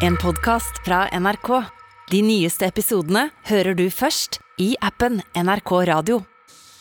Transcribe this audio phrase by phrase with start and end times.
[0.00, 1.50] En podcast fra NRK.
[2.10, 6.20] De nyeste episodene hører du først i appen NRK Radio.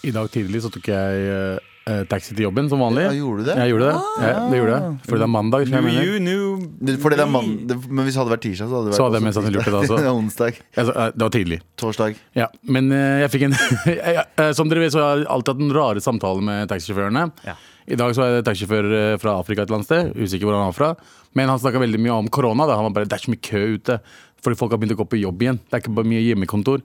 [0.07, 3.03] I dag tidlig så tok jeg eh, taxi til jobben som vanlig.
[3.09, 3.55] Ja, gjorde du det?
[3.59, 3.95] Jeg gjorde det.
[4.24, 4.93] Ja, det gjorde jeg.
[5.09, 5.66] Fordi det er mandag.
[5.67, 6.67] som Jeg mener.
[6.90, 8.94] Det- Fordi det er mann, det, men hvis det hadde vært tirsdag, så hadde det
[8.94, 10.14] vært Så hadde jeg mest sannsynlig gjort det da også.
[10.24, 10.62] Onsdag.
[10.80, 11.60] Altså, eh, det var tidlig.
[11.84, 12.16] Torsdag.
[12.40, 13.58] Ja, Men eh, jeg fikk en
[14.00, 17.28] jeg, eh, Som dere vet, så har jeg alltid hatt en rare samtale med taxisjåførene.
[17.46, 17.58] Ja.
[17.88, 20.12] I dag så er det taxisjåfør eh, fra Afrika et eller annet sted.
[20.20, 20.89] Usikker hvor han er fra.
[21.38, 22.68] Men han snakka veldig mye om korona.
[22.70, 22.75] Da.
[22.80, 24.00] Han var bare, Det er så mye kø ute.
[24.44, 25.62] Fordi folk har begynt å gå på jobb igjen.
[25.67, 26.84] Det er ikke bare mye hjemmekontor.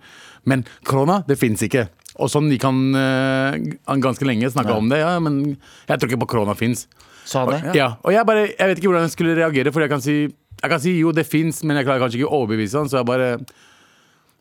[0.50, 1.88] Men korona, det fins ikke.
[2.22, 3.58] Og sånn gikk han eh,
[4.02, 5.00] ganske lenge snakka om det.
[5.02, 5.42] Ja, men
[5.88, 6.86] jeg tror ikke på korona fins.
[7.26, 7.60] Sa det?
[7.76, 7.94] Ja.
[8.04, 10.70] Og jeg bare, jeg vet ikke hvordan jeg skulle reagere, for jeg kan si, jeg
[10.70, 13.08] kan si jo, det fins, men jeg klarer kanskje ikke å overbevise han, så jeg
[13.08, 13.30] bare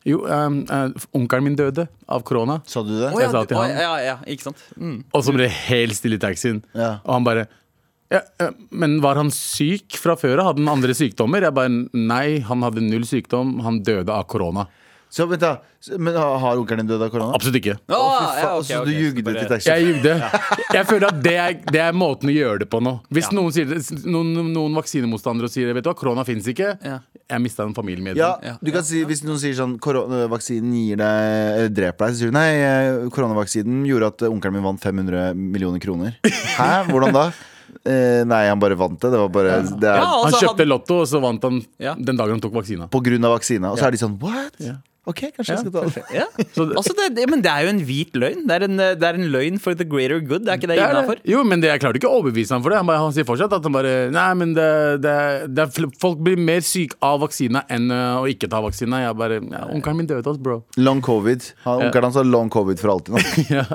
[0.05, 2.59] Jo, um, uh, onkelen min døde av korona.
[2.67, 3.09] Sa du det?
[3.13, 3.71] Oh, ja, Jeg sa til han.
[3.71, 4.63] Oh, ja, ja, ikke sant?
[4.75, 4.97] Mm.
[5.15, 6.63] Og så ble det helt stille i taxien.
[6.75, 6.97] Ja.
[7.05, 7.45] Og han bare
[8.13, 10.51] ja, eh, Men var han syk fra før av?
[10.51, 11.41] Hadde han andre sykdommer?
[11.47, 13.55] Jeg bare Nei, han hadde null sykdom.
[13.65, 14.67] Han døde av korona.
[15.13, 15.55] Så vent da,
[16.01, 17.33] Men har onkelen din dødd av korona?
[17.37, 17.75] Absolutt ikke.
[17.85, 19.69] Å, oh, fy ja, okay, så du jugde til taxi?
[19.69, 20.13] Jeg jugde.
[20.73, 22.95] Jeg føler at det er, det er måten å gjøre det på nå.
[23.13, 23.35] Hvis Ja.
[23.37, 23.69] noen, sier,
[24.09, 26.99] noen, noen vaksinemotstandere sier Vet du hva, korona fins ikke, Ja.
[27.29, 28.17] Jeg mista en familiemedlem.
[28.17, 28.57] Ja, Ja.
[28.61, 32.31] du kan si, Hvis noen sier sånn koronavaksinen gir deg eller dreper deg, så sier
[32.31, 36.15] du nei, eh, koronavaksinen gjorde at eh, onkelen min vant 500 millioner kroner.
[36.59, 36.85] Hæ?
[36.91, 37.31] Hvordan da?
[37.85, 39.09] Eh, nei, han bare vant det.
[39.11, 41.95] Det var bare det er, Ja, Han kjøpte kjøpte Lotto, og så vant han Ja.
[41.95, 42.87] den dagen han tok vaksina.
[42.91, 43.71] På grunn av vaksina.
[43.71, 43.87] Og så Ja.
[43.87, 44.53] er de sånn what?
[45.03, 46.01] Ok, kanskje jeg skal ta det.
[46.15, 46.25] Ja.
[46.55, 48.45] Så Altså, det, det, men det er jo en hvit løgn.
[48.47, 50.47] Det er en, det er en løgn for the greater good.
[50.47, 51.19] Er ikke det Det er innafor?
[51.27, 52.79] Jo, men det, jeg klarte ikke å overbevise ham for det.
[52.79, 54.69] Han, bare, han sier fortsatt at han bare Nei, men det,
[55.03, 55.15] det,
[55.51, 59.03] det er, folk blir mer syke av vaksina enn øh, å ikke ta vaksina.
[59.03, 60.61] Jeg bare ja, Onkelen min døde, ass, bro.
[60.79, 61.49] Long covid.
[61.67, 61.89] Han.
[61.89, 63.25] Onkelen hans har long covid for alltid nå.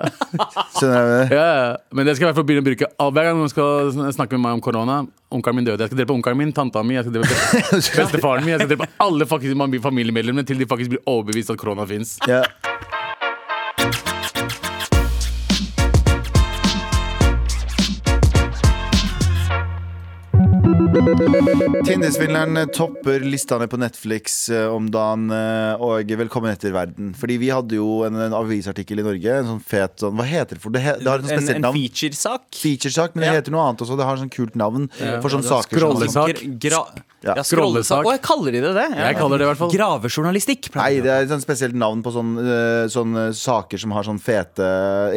[0.78, 1.22] Skjønner jeg det?
[1.36, 1.70] Ja, ja.
[1.92, 4.38] Men det skal jeg i hvert fall begynne å bruke hver gang noen skal snakke
[4.38, 5.02] med meg om korona.
[5.30, 5.82] Onkelen min døde.
[5.82, 7.28] Jeg skal drepe onkelen min, tanta mi, jeg skal drepe
[8.00, 8.54] bestefaren min.
[8.54, 12.16] Jeg skal drepe alle familiemedlemmene til de faktisk blir overbevist at korona fins.
[12.28, 12.44] Ja.
[20.88, 27.10] Tindersvindleren topper listene på Netflix eh, om dagen, eh, og velkommen etter verden.
[27.18, 30.56] Fordi vi hadde jo en, en avisartikkel i Norge, en sånn fet sånn Hva heter
[30.56, 30.80] det for det?
[30.86, 32.46] he- Det har et spesielt En, spesielt en featuresak.
[32.62, 33.36] Featuresak, men det Ja.
[33.36, 33.98] heter noe annet også.
[34.00, 35.76] Det har sånn kult navn for sånne Ja, saker.
[35.76, 36.42] scrollesak.
[36.64, 36.82] Gra,
[37.24, 37.34] Ja.
[37.34, 37.42] ja.
[37.42, 38.06] Scrollesak.
[38.06, 38.84] Å, jeg kaller de det det?
[38.94, 39.08] Ja.
[39.10, 39.72] Jeg kaller det i hvert fall.
[39.74, 40.68] Gravejournalistikk.
[40.76, 44.20] Nei, det er et sånn spesielt navn på sånne, eh, sånne saker som har sånn
[44.22, 44.68] fete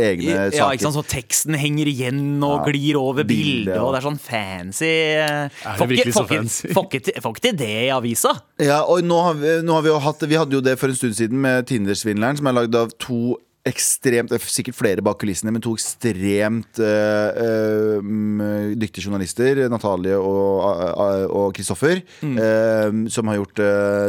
[0.01, 0.79] egne Ja, saker.
[0.79, 4.07] ikke sant, Så teksten henger igjen og Ja, glir over bildet, bildet, og det er
[4.09, 6.73] sånn fancy eh, det Får ikke- virkelig så får ikke- fancy?
[6.73, 8.33] Får ikke til- får ikke til det i avisa.
[8.59, 10.87] Ja, og nå har, vi, nå har vi jo hatt Vi hadde jo det for
[10.87, 15.19] en stund siden med Tinder-svindleren, som er lagd av to ekstremt er Sikkert flere bak
[15.21, 19.63] kulissene, men to ekstremt uh, mm, dyktige journalister.
[19.71, 22.01] Natalie og Kristoffer.
[22.21, 23.61] øh, som har gjort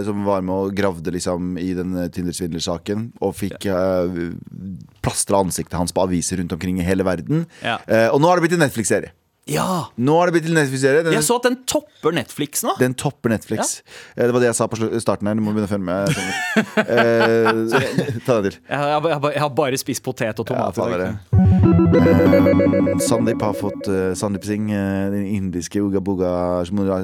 [0.05, 3.11] Som var med og gravde liksom i den Tinder-svindlersaken.
[3.21, 4.33] Og fikk uh,
[5.03, 7.47] plastra ansiktet hans på aviser rundt omkring i hele verden.
[7.63, 7.79] Ja.
[7.87, 9.13] Eh, og nå har det blitt en Netflix-serie.
[9.51, 12.77] Ja, Nå har det blitt til Netflix-serie Jeg så at den topper Netflix nå.
[12.79, 13.81] den topper Netflix.
[14.15, 14.29] Ja.
[14.29, 15.35] Det var det jeg sa på starten her.
[15.35, 16.07] Du må begynne å følge med.
[16.83, 18.59] Eh, ta det til.
[18.69, 20.79] Jeg har, jeg, jeg har bare spist potet og Ja, tomat.
[20.79, 21.19] faen
[21.63, 26.31] Eh, Sandeep har fått uh, Sandeep Singh, eh, den indiske Uga Buga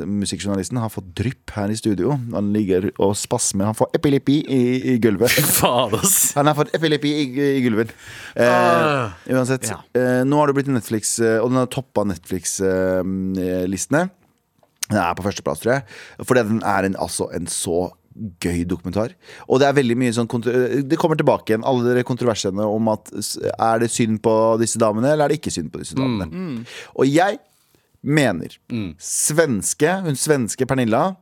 [0.09, 2.17] musikkjournalisten, har fått drypp her i studio.
[2.35, 3.69] Han ligger og spasmer.
[3.71, 4.61] Han får epilepi i,
[4.95, 5.31] i gulvet.
[5.61, 6.33] Faen, ass.
[6.39, 7.25] Han har fått epilepi i,
[7.55, 7.95] i gulvet.
[8.35, 9.13] Eh, Ah.
[9.31, 9.69] uansett.
[9.71, 9.79] Ja.
[9.95, 14.03] Eh, nå har det blitt Netflix, eh, og den har toppa Netflix-listene.
[14.89, 15.83] Den er på førsteplass, tror jeg.
[16.25, 17.91] Fordi den er en, altså en så
[18.43, 19.15] gøy dokumentar.
[19.47, 20.29] Og det er veldig mye sånn
[20.89, 23.13] Det kommer tilbake igjen, alle de kontroversene om at
[23.55, 26.65] er det synd på disse damene, eller er det ikke synd på disse damene.
[26.97, 27.39] Og jeg
[28.03, 28.55] mener
[29.03, 31.17] svenske, hun svenske Pernilla,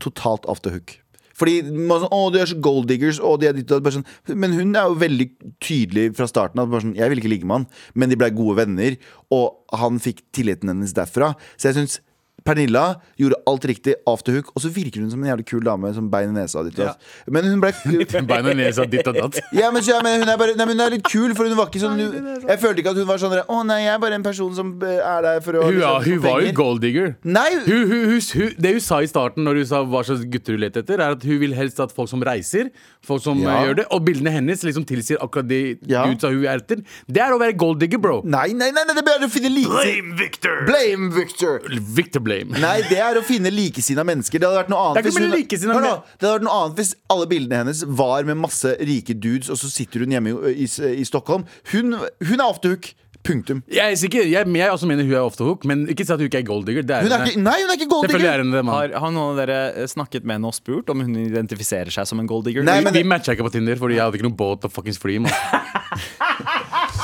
[0.00, 0.96] totalt off the hook.
[1.40, 4.04] Fordi man sånn, å, de er så gold diggers å, de er ditt, og sånn.
[4.36, 5.26] Men hun er jo veldig
[5.64, 6.60] tydelig fra starten.
[6.60, 6.74] av.
[6.82, 7.66] sånn, jeg vil ikke ligge med han
[7.96, 8.98] Men de ble gode venner,
[9.32, 11.32] og han fikk tilliten hennes derfra.
[11.56, 12.00] Så jeg syns
[12.46, 12.84] Pernilla
[13.20, 15.90] gjorde alt riktig afterhook, og så virker hun som en jævlig kul dame.
[15.96, 16.62] Som bein i nesa.
[16.66, 17.10] Ditt, og datt.
[17.30, 17.72] Men hun ble
[18.30, 19.40] Bein og nesa ditt og datt.
[19.56, 21.48] ja, men, så, ja, men hun, er bare, nei, men hun er litt kul, for
[21.48, 24.00] hun var ikke sånn Jeg følte ikke at hun var sånn Å nei, jeg er
[24.02, 26.52] bare en person som eh, er der for å Hun, ja, liksom, hun var jo
[26.60, 27.12] golddigger.
[27.24, 27.48] Nei!
[27.66, 30.56] Hun, hun, hun, hun, det hun sa i starten når hun sa hva slags gutter
[30.56, 32.70] hun leter etter, er at hun vil helst at folk som reiser,
[33.06, 33.60] folk som Ja.
[33.60, 35.60] eh, gjør det, og bildene hennes liksom tilsier akkurat det
[35.90, 36.04] Ja.
[36.20, 36.82] sa hun er etter.
[37.08, 38.20] Det er å være golddigger, bro.
[38.24, 40.64] Nei, nei, nei, nei, det bare å finne Blame Victor!
[40.68, 41.60] Blame Victor!
[41.96, 42.60] Victor Blame.
[42.66, 44.38] Nei, det er å finne likesinnede mennesker.
[44.40, 46.80] Det hadde vært noe annet Det hvis hun- Hør nå, Det hadde vært noe annet
[46.80, 50.64] hvis alle bildene hennes var med masse rike dudes, og så sitter hun hjemme i,
[50.64, 50.70] i,
[51.02, 51.44] i Stockholm.
[51.74, 52.92] Hun, hun er off the hook.
[53.20, 53.58] Punktum.
[53.68, 56.12] Jeg er sikker, jeg, jeg også mener hun er off the hook, men ikke si
[56.14, 56.86] at hun ikke er gold digger.
[56.88, 58.24] Er Hun er ikke, nei, hun er ikke gold digger!
[58.30, 58.72] er hun det, mann.
[58.78, 62.22] Har, har noen av dere snakket med henne og spurt om hun identifiserer seg som
[62.22, 62.64] en gold digger?
[62.64, 64.96] Nei, men- Vi matcha ikke på Tinder, fordi jeg hadde ikke noen båt å fuckings
[65.02, 65.18] fly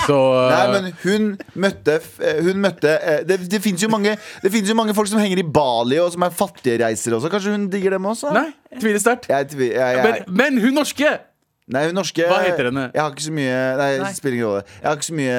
[0.08, 0.16] med.
[0.16, 0.48] uh...
[0.52, 1.28] Nei, men hun
[1.66, 5.08] møtte, eh, hun møtte eh, Det, det finnes jo mange Det finnes jo mange folk
[5.10, 7.30] som henger i Bali, og som er fattige reiser også.
[7.32, 8.32] Kanskje hun digger dem også?
[8.36, 8.50] Nei,
[8.80, 9.28] tviler sterkt.
[9.32, 11.16] Jeg, tvi- jeg, Men, jeg, men hun norske!
[11.66, 12.82] nei, hun norske Hva heter henne?
[12.94, 14.10] Jeg har ikke så mye Nei, nei.
[14.14, 14.66] spiller ingen rolle.
[14.76, 15.38] Jeg har ikke så mye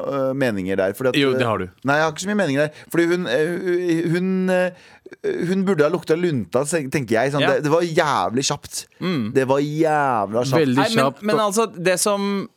[0.00, 0.94] uh, meninger der.
[0.96, 1.66] fordi at- Jo, det har du.
[1.84, 2.78] Nei, jeg har ikke så mye meninger der.
[2.94, 4.86] Fordi hun uh, Hun, uh,
[5.50, 7.34] hun burde ha lukta lunta, tenker jeg.
[7.34, 7.44] Sånn.
[7.44, 7.50] Ja.
[7.58, 8.80] Det, det var jævlig kjapt.
[9.36, 10.62] Det var jævla kjapt.
[10.62, 12.48] Veldig Nei, men, men altså, det som,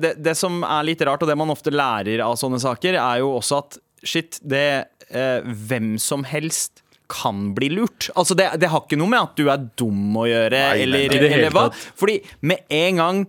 [0.00, 3.22] det, det som er litt rart, og det man ofte lærer av sånne saker, er
[3.22, 4.66] jo også at shit, det
[5.10, 8.10] eh, Hvem som helst kan bli lurt.
[8.20, 11.06] Altså, det, det har ikke noe med at du er dum å gjøre, Nei, eller,
[11.08, 11.20] nei.
[11.22, 11.30] nei.
[11.38, 11.62] eller hva.
[11.96, 13.22] Fordi med en gang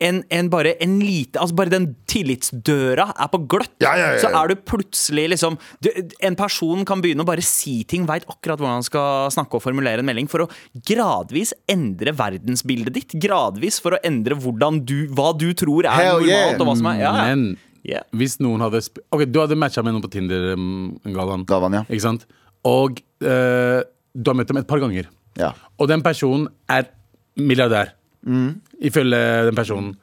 [0.00, 4.16] en, en bare en lite Altså bare den tillitsdøra er på gløtt, Ja, ja, ja,
[4.16, 4.20] ja.
[4.22, 5.90] så er du plutselig liksom du,
[6.22, 9.64] En person kan begynne å bare si ting, veit akkurat hvordan han skal snakke og
[9.64, 10.50] formulere en melding, for å
[10.86, 13.16] gradvis endre verdensbildet ditt.
[13.20, 16.46] Gradvis for å endre hvordan du, hva du tror er Hell yeah.
[16.46, 17.32] normalt, og hva som er ja, ja.
[17.32, 17.48] Men
[17.88, 18.04] Yeah.
[18.12, 21.46] hvis noen hadde sp Ok, Du hadde matcha med noen på Tinder, um, Galvan.
[21.48, 21.82] Galvan, ja.
[21.88, 22.26] Ikke sant?
[22.68, 23.80] Og eh,
[24.12, 25.06] du har møtt dem et par ganger.
[25.38, 25.52] Ja.
[25.78, 26.90] Og den personen er
[27.38, 27.94] milliardær.
[28.28, 28.50] Mm.
[28.84, 29.94] Ifølge den personen.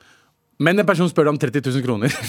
[0.59, 2.09] Men den personen spør deg om 30 000 kroner.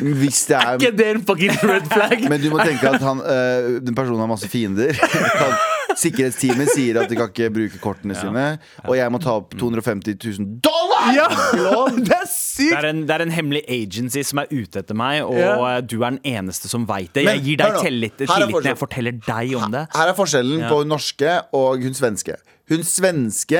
[0.00, 2.22] Hvis det er ikke det en fucking red flag?
[2.30, 4.94] Men du må tenke at han, øh, den personen har masse fiender.
[5.42, 5.52] Han,
[5.98, 8.44] sikkerhetsteamet sier at de kan ikke bruke kortene sine.
[8.86, 11.08] Og jeg må ta opp 250 000 dollar!
[11.16, 12.76] ja, det er Det sykt!
[12.78, 15.80] er, en, det er en hemmelig agency som er ute etter meg, og Ja.
[15.82, 17.26] du er den eneste som veit det.
[17.26, 18.70] Jeg gir deg tillit, Her tillit når forskjell.
[18.70, 19.84] jeg forteller deg om det.
[19.98, 20.70] Her er forskjellen Ja.
[20.70, 22.38] på hun norske og hun svenske.
[22.70, 23.58] Hun svenske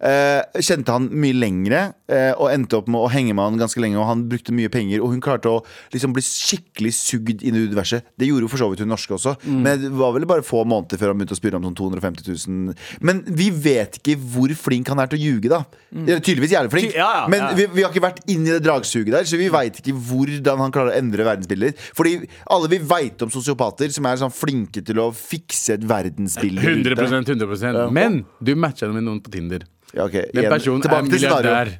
[0.00, 1.80] eh, kjente han mye lengre
[2.12, 3.98] eh, og endte opp med å henge med han ganske lenge.
[4.00, 5.62] Og han brukte mye penger, og hun klarte å
[5.94, 8.04] liksom bli skikkelig sugd inn i universet.
[8.20, 9.60] Det gjorde jo for så vidt hun norske også, Mm.
[9.64, 12.26] men det var vel bare få måneder før han begynte å spørre om sånn 250
[12.48, 12.74] 000.
[13.00, 15.62] Men vi vet ikke hvor flink han er til å ljuge, da.
[15.90, 16.06] Mm.
[16.20, 16.92] tydeligvis jævlig flink.
[16.92, 17.50] Ty- ja, ja, men ja.
[17.58, 20.60] vi, vi har ikke vært inn i det dragsuget der, så vi veit ikke hvordan
[20.66, 21.74] han klarer å endre verdensbilder.
[21.96, 22.14] Fordi
[22.50, 26.60] alle vi veit om sosiopater som er sånn flinke til å fikse et verdensbilde.
[26.60, 26.94] ute.
[27.00, 29.66] 100 100 Men du matcha med noen på Tinder.
[29.92, 30.26] Ja, okay.
[30.32, 30.52] Den igjen.
[30.52, 31.72] personen er Tilbake er milliardær.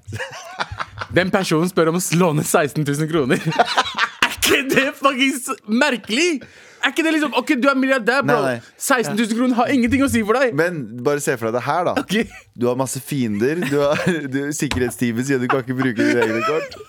[1.15, 3.41] Den personen spør om å låne 16 000 kroner.
[4.27, 6.41] er ikke det fuckings merkelig?
[6.81, 8.39] Er ikke det liksom Ok, du er milliardær, bro.
[8.45, 8.77] Nei, nei.
[8.79, 10.55] 16 000 kroner har ingenting å si for deg.
[10.57, 11.97] Men bare se for deg det her, da.
[12.03, 12.25] Okay.
[12.55, 13.61] Du har masse fiender.
[13.67, 14.01] Du har,
[14.33, 16.81] du, sikkerhetsteamet sier du kan ikke bruke dine egne kort.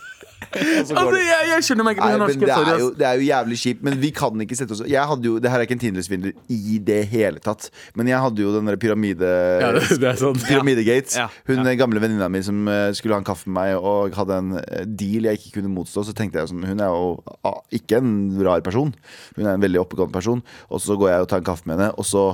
[0.52, 1.22] Altså, det.
[1.24, 2.46] jeg, jeg skjønner meg ikke på Nei, norske.
[2.46, 5.08] det, er jo, det er jo jævlig kjipt, men vi kan ikke sette oss Jeg
[5.08, 8.44] hadde jo, Det her er ikke en Tinder-svindler i det hele tatt, men jeg hadde
[8.44, 9.32] jo den der pyramide...
[9.64, 10.40] Ja, det, det sånn.
[10.44, 11.16] Pyramidegate.
[11.16, 11.22] Ja.
[11.22, 14.16] Ja, Hun eh, gamle venninna mi som eh, skulle ha en kaffe med meg og
[14.18, 17.12] hadde en eh, deal jeg ikke kunne motstå, så tenkte jeg sånn Hun er jo
[17.48, 18.14] ah, ikke en
[18.46, 18.94] rar person.
[19.38, 20.42] Hun er en veldig oppegående person.
[20.72, 22.26] Og så går jeg og tar en kaffe med henne, og så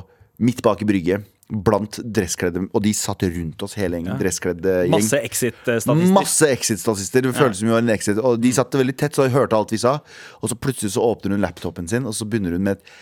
[0.44, 4.18] midt bak i brygget, blant dresskledde Og de satt rundt oss hele gjengen.
[4.20, 4.96] Dresskledde gjeng.
[4.98, 6.02] Masse exit-statister.
[6.16, 7.24] Masse exit-statister.
[7.24, 9.56] Det føltes som vi var en exit Og de satt veldig tett, så jeg hørte
[9.60, 10.00] alt vi sa.
[10.42, 12.94] Og så plutselig så åpner hun laptopen sin, og så begynner hun med et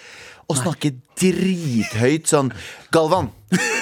[0.45, 2.51] å snakke drithøyt sånn
[2.93, 3.31] Galvan,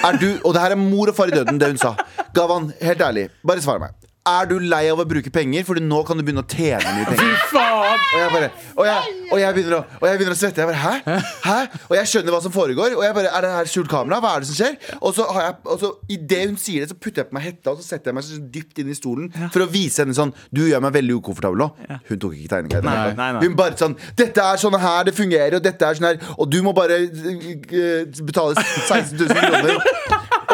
[0.00, 1.92] er du Og det her er mor og far i døden, det hun sa.
[2.36, 3.92] Galvan, helt ærlig, bare svar meg.
[4.24, 5.66] Er du lei av å bruke penger?
[5.68, 7.34] Fordi nå kan du begynne å tjene mye penger.
[7.50, 7.98] Faen!
[8.14, 8.46] Og jeg bare
[8.80, 10.62] Og jeg, og jeg, begynner, å, og jeg begynner å svette.
[10.62, 11.18] Jeg bare, Hæ?
[11.44, 11.56] Hæ?
[11.90, 12.94] Og jeg skjønner hva som foregår.
[12.96, 14.20] Og jeg bare, Er det her skjult kamera?
[14.24, 14.78] Hva er det som skjer?
[15.04, 17.44] Og så har jeg Og så idet hun sier det, så putter jeg på meg
[17.50, 20.16] hetta, og så setter jeg meg så dypt inn i stolen for å vise henne
[20.16, 21.68] sånn Du gjør meg veldig ukomfortabel nå.
[22.08, 22.80] Hun tok ikke tegninga.
[22.88, 23.44] Nei, nei, nei.
[23.44, 26.48] Hun bare sånn Dette er sånn her det fungerer, og dette er sånn her Og
[26.48, 29.82] du må bare øh, betale 16 000 kroner.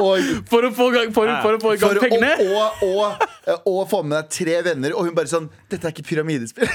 [0.00, 2.34] Og For å få, gang- for, for å få i gang pengene?
[2.50, 3.28] og, og, og,
[3.64, 6.68] og få med deg tre venner, og hun bare sånn Dette er ikke pyramidespill.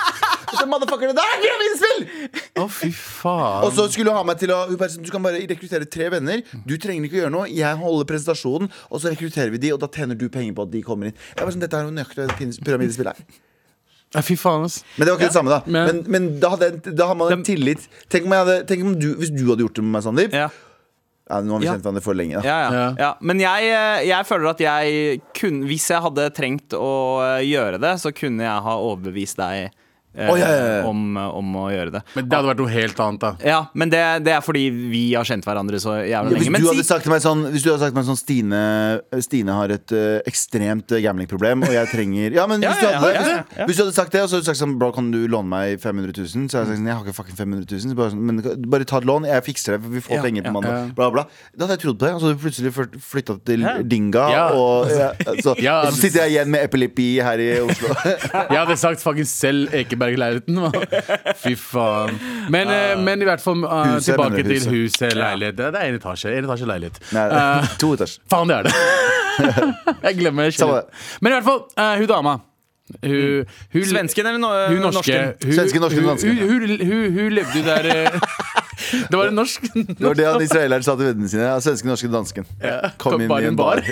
[0.56, 2.04] så, Motherfucker, det er pyramidespill!
[2.62, 3.66] Å, fy faen.
[3.66, 5.84] Og så skulle hun ha meg til å Hun bare sånn, Du kan bare rekruttere
[5.92, 6.40] tre venner.
[6.64, 7.48] Du trenger ikke å gjøre noe.
[7.52, 10.72] Jeg holder presentasjonen, og så rekrutterer vi de, og da tjener du penger på at
[10.72, 11.18] de kommer inn.
[11.34, 13.20] Jeg bare sånn, Dette er jo nøyaktig pyramidespill her.
[14.14, 14.78] Ja, fy faen, ass.
[14.96, 15.60] Men det var ikke det samme, da.
[15.66, 17.84] Men, men- men, da, hadde da har man en tillit.
[18.08, 20.36] Tenk om, jeg hadde, tenk om du, hvis du hadde gjort det med meg, Sandeep.
[20.38, 20.46] Ja.
[21.28, 21.72] Ja, nå har vi Ja.
[21.74, 22.38] kjent hverandre for lenge.
[22.38, 22.46] Da.
[22.46, 22.70] Ja, ja.
[22.72, 22.94] Ja.
[22.98, 23.14] ja.
[23.20, 26.92] Men jeg, eh, jeg føler at jeg kunne Hvis jeg hadde trengt å
[27.24, 29.72] eh, gjøre det, så kunne jeg ha overbevist deg
[30.16, 30.82] eh, Å, ja, ja, ja.
[30.88, 32.02] Om, om å gjøre det.
[32.16, 33.30] Men det hadde vært noe helt annet, da.
[33.46, 36.54] Ja, men det, det er fordi vi har kjent hverandre så jævla Ja, hvis, lenge.
[36.56, 38.62] Men du hadde sagt til meg sånn, hvis du hadde sagt til meg sånn Stine,
[39.26, 42.88] Stine har et eh, ekstremt uh, gamblingproblem, og jeg trenger Ja, men Ja, hvis, du
[42.88, 43.66] hadde, ja, ja, ja.
[43.68, 45.50] hvis du hadde sagt det, og så hadde du sagt sånn Bro, kan du låne
[45.52, 46.48] meg 500 000?
[46.50, 47.84] Så hadde jeg sagt sånn, jeg har ikke fucking 500 000.
[47.86, 50.24] Så bare, sånn, men bare ta et lån, jeg fikser det, for vi får Ja,
[50.26, 50.90] penger på ja, mandag.
[50.98, 51.24] Bla, bla.
[51.54, 52.12] Da hadde jeg trodd på det.
[52.16, 52.72] Og så hadde du plutselig
[53.10, 53.74] flytta til Ja.
[53.94, 54.44] Dinga, Ja.
[54.56, 55.10] og, ja,
[55.44, 57.92] så, Ja, og så sitter jeg igjen med epilepi her i Oslo.
[58.52, 59.72] Jeg hadde sagt fucking selv
[60.06, 60.54] Ekeberg-leiligheten.
[60.54, 60.72] mann.
[61.42, 62.18] Fy faen.
[62.54, 65.06] Men, eh, men i hvert fall eh, Huset, tilbake mener du, til huset.
[65.10, 65.56] huset, leilighet.
[65.58, 66.34] Det det er en etasje.
[66.38, 67.00] En etasje leilighet.
[67.16, 68.22] Nei, Eh, to etasjer.
[68.32, 68.74] faen, det er det.
[70.06, 71.00] jeg glemmer Samme det.
[71.20, 72.36] Men i hvert fall, eh, hun dama
[73.02, 73.44] hun,
[73.74, 75.32] hun, Svensken eller no hun norske norsken?
[75.42, 76.36] hun, Svensken, norsken, hun, dansken.
[76.38, 78.20] hun, hun, hun, hun levde jo der eh,
[79.10, 81.46] Det var en norsk Det var det han israeleren sa til vennene sine.
[81.48, 82.48] Ja, Svensken, norsken, dansken.
[83.02, 83.82] Kom inn i en bar.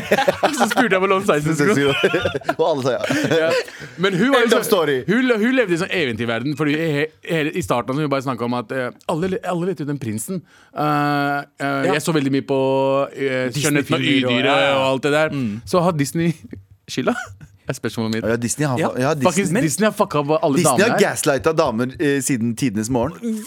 [0.58, 2.28] Så spurte jeg på låne 16 kroner.
[2.56, 3.20] og alle sa ja.
[3.44, 3.50] Ja.
[3.96, 6.56] Men hun, var jo End så- hun, hun levde i sånn eventyrverden.
[6.58, 9.82] Fordi he, he, I starten så hun bare snakka om at uh, alle, alle vet
[9.82, 10.42] jo den prinsen.
[10.74, 12.60] Uh, eh, Jeg så veldig mye på
[13.08, 14.76] uh, Skjønnheten og udyret ja, ja.
[14.78, 15.34] og alt det der.
[15.68, 16.32] Så har Disney
[16.92, 17.14] skylda?
[17.68, 18.24] Er spørsmålet mitt.
[18.28, 20.84] Ja, Disney har, Ja, ja, Disney, Disney har fucka opp alle Disney damer.
[20.84, 23.40] Disney har gaslighta damer eh, siden tidenes morgen.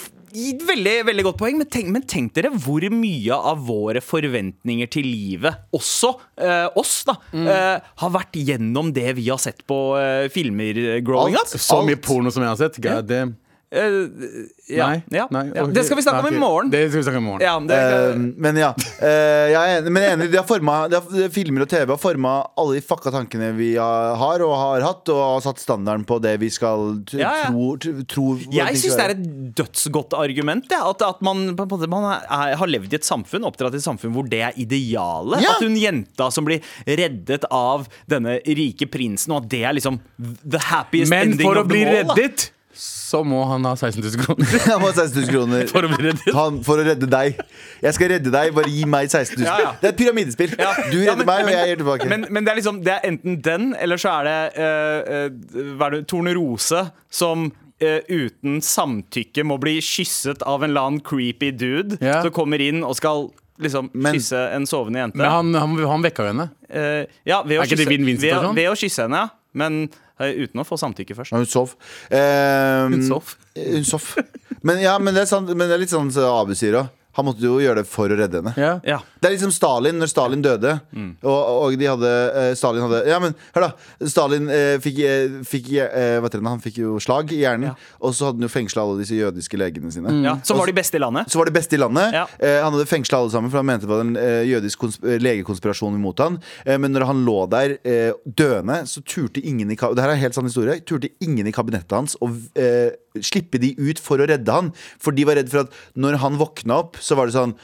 [0.68, 5.08] Veldig, veldig godt poeng, men tenk, men tenk dere hvor mye av våre forventninger til
[5.08, 7.48] livet, også eh, oss, da, Mm.
[7.50, 11.48] eh, har vært gjennom det vi har sett på eh, filmer growing up.
[11.50, 12.78] Så mye porno som jeg har sett.
[12.84, 13.36] God damn.
[13.68, 13.82] Eh,
[14.72, 15.02] ja, Nei.
[15.12, 15.66] ja, Nei, ja.
[15.68, 16.70] Det skal vi snakke om i morgen.
[16.72, 17.44] Det skal vi snakke om i morgen.
[17.44, 17.80] Ja, det,
[18.16, 18.70] uh, men ja.
[19.02, 22.00] Uh, jeg er enig, men enig de har formet, de har, Filmer og TV har
[22.00, 26.20] forma alle de fucka tankene vi har, og har hatt, og har satt standarden på
[26.24, 27.52] det vi skal Ja, ja.
[27.52, 29.28] tro, tro Jeg syns det er et
[29.60, 30.72] dødsgodt argument.
[30.72, 34.28] At, at man, man er, har levd i et samfunn, oppdratt i et samfunn hvor
[34.32, 35.44] det er idealet.
[35.44, 35.58] Ja.
[35.58, 40.00] At hun jenta som blir reddet av denne rike prinsen, og at det er liksom
[40.48, 42.16] the happiest Men ending for å of bli them all.
[42.16, 42.22] da.
[42.24, 44.50] reddet, så må han ha 16 000 kroner.
[44.72, 46.28] Han må ha 16 000 kroner For å bli reddet.
[46.36, 47.38] Han, for å redde deg.
[47.82, 49.46] Jeg skal redde deg, bare gi meg 16 000.
[49.48, 49.72] Ja, ja.
[49.82, 50.54] Det er et pyramidespill.
[50.60, 50.74] Ja.
[50.92, 52.10] Du Ja, redder men- meg, og jeg gir tilbake.
[52.12, 55.72] Men, men det er liksom Det er enten den, eller så er det uh, uh,
[55.80, 61.02] Hva er det Tornerose som Uh, uten samtykke må bli kysset av en eller annen
[61.06, 62.24] creepy dude yeah.
[62.26, 63.28] som kommer inn og skal
[63.62, 65.20] liksom Men- kysse en sovende jente.
[65.22, 66.48] Men han, han, han vekka jo henne.
[66.74, 69.30] Uh, ja, ved å, Er ikke det kysse, ved, ved å kysse henne, ja.
[69.62, 69.78] Men
[70.20, 71.32] uten å få samtykke først.
[71.32, 71.76] Ja, hun sov.
[72.10, 73.36] Eh, Hun sov.
[73.56, 74.08] Hun sov.
[74.66, 76.88] Men, ja, men, det er sant, men det er litt sånn som Abu sier òg.
[77.18, 78.54] Han måtte jo gjøre det for å redde henne.
[78.62, 78.76] Ja.
[78.86, 79.00] Ja.
[79.20, 80.76] Det er liksom Stalin, når Stalin døde
[81.26, 84.08] og, og de hadde eh, Stalin hadde Ja, men hør, da.
[84.12, 87.72] Stalin eh, fikk, eh, fikk eh, det, Han fikk jo slag i hjernen.
[87.72, 87.96] Ja.
[88.06, 90.14] Og så hadde han jo fengsla alle disse jødiske legene sine.
[90.24, 91.32] Ja, som var de beste i landet.
[91.34, 92.14] Så var de beste i landet.
[92.16, 92.26] Ja.
[92.64, 95.98] Han hadde fengsla alle sammen, for han mente det var en eh, jødisk eh, legekonspirasjon
[95.98, 96.38] imot han.
[96.68, 97.78] Men når han lå der
[98.28, 100.78] døende, så turte ingen i ka- Det her er helt sann historie.
[100.86, 102.30] Turte ingen i kabinettet hans å
[103.26, 104.74] slippe de ut for å redde han.
[105.02, 107.58] For de var redd for at når han våkna opp, så var det sånn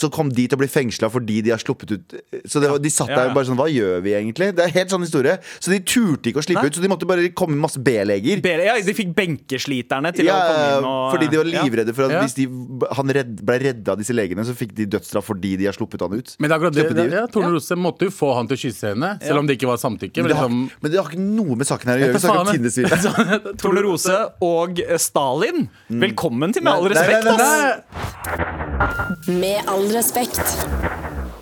[0.00, 2.14] så kom de til å bli fengsla fordi de har sluppet ut
[2.48, 3.34] Så det var, de satt der ja.
[3.36, 4.50] bare sånn Hva gjør vi egentlig?
[4.56, 5.36] Det er helt sånn historie.
[5.62, 6.70] Så de turte ikke å slippe Nei.
[6.72, 8.42] ut, så de måtte bare komme med masse B-leger.
[8.64, 12.08] Ja, de fikk benkesliterne til Ja, å komme inn og fordi de var livredde for
[12.08, 12.22] at Ja.
[12.24, 12.46] hvis de,
[12.98, 16.00] han redd, ble redda av disse legene, så fikk de dødsstraff fordi de har sluppet
[16.04, 16.34] han ut.
[16.38, 18.58] Men det er akkurat det, det, de Torne ja, Tornerose måtte jo få han til
[18.58, 20.24] å kysse henne, selv om det ikke var samtykke.
[20.24, 22.14] Men det, har, liksom, men det har ikke noe med saken her å gjøre.
[22.14, 25.68] Vi snakker om faen, Torne Rose og eh, Stalin.
[25.88, 27.26] Velkommen til Med all respekt.
[27.34, 27.44] ass.
[29.28, 30.40] Med all respekt.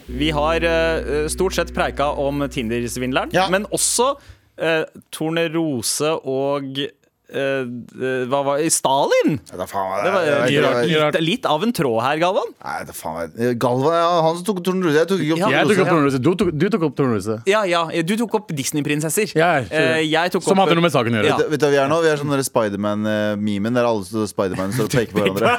[0.07, 3.49] Vi har eh, stort sett preika om Tinder-svindleren, Ja.
[3.51, 4.15] men også
[4.63, 6.91] uh, Tornerose og eh,
[7.33, 9.39] hva var Stalin!
[9.49, 12.51] Det faen, Det var det eh, hva- litt, litt av en tråd her, Galvan.
[12.65, 14.99] Nei, da faen jeg- Galvan, ja, han som tok Tornerose.
[15.01, 15.65] Jeg tok ikke opp ja.
[15.65, 16.21] Tornerose.
[16.23, 17.39] Du du tok opp Tornerose.
[17.49, 19.33] Ja, ja, du tok opp Disney-prinsesser.
[19.39, 19.73] Ja, det.
[19.73, 21.33] Eh, jeg tok Som opp hadde noe med saken å gjøre.
[21.33, 21.37] Ja.
[21.37, 22.01] Vet du- Vet du hva vi er nå?
[22.03, 25.57] Vi er sånn der Spiderman-memen der alle Spiderman står og peker på hverandre.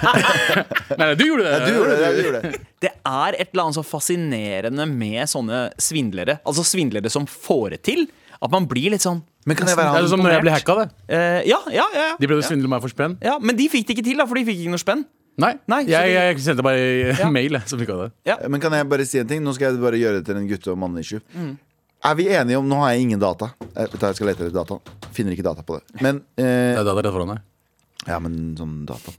[0.98, 1.53] Nei, nei, du gjorde det.
[1.53, 2.12] Ja, du gjorde det.
[2.18, 2.62] Du gjorde det.
[2.84, 6.39] Det er et eller annet så fascinerende med sånne svindlere.
[6.46, 8.01] Altså svindlere som får det til.
[8.44, 10.44] At man blir litt sånn Men kan jeg være Det er han som når jeg
[10.44, 10.74] ble hacka.
[10.82, 12.08] det eh, Ja, ja, ja.
[12.20, 13.18] De prøvde å svindle meg for spenn.
[13.24, 13.38] ja.
[13.40, 15.06] Men de fikk det ikke til, da, for de fikk ikke noe spenn.
[15.42, 16.82] Nei, Nei, så jeg, de- jeg sendte bare
[17.24, 17.30] Ja.
[17.34, 18.10] mail jeg, som fikk av det.
[18.30, 18.36] Ja.
[18.48, 19.42] Men kan jeg bare si en ting?
[19.44, 21.22] Nå skal jeg bare gjøre det til en gutte- og mann-issue.
[21.34, 21.56] Mm.
[22.04, 23.54] Er vi enige om Nå har jeg ingen data.
[23.64, 24.78] Jeg, vet du, jeg skal lete etter data.
[25.16, 26.02] Finner ikke data på det.
[26.04, 27.42] Men Det eh, er data det er rett foran deg.
[28.12, 29.14] Ja, men sånn data.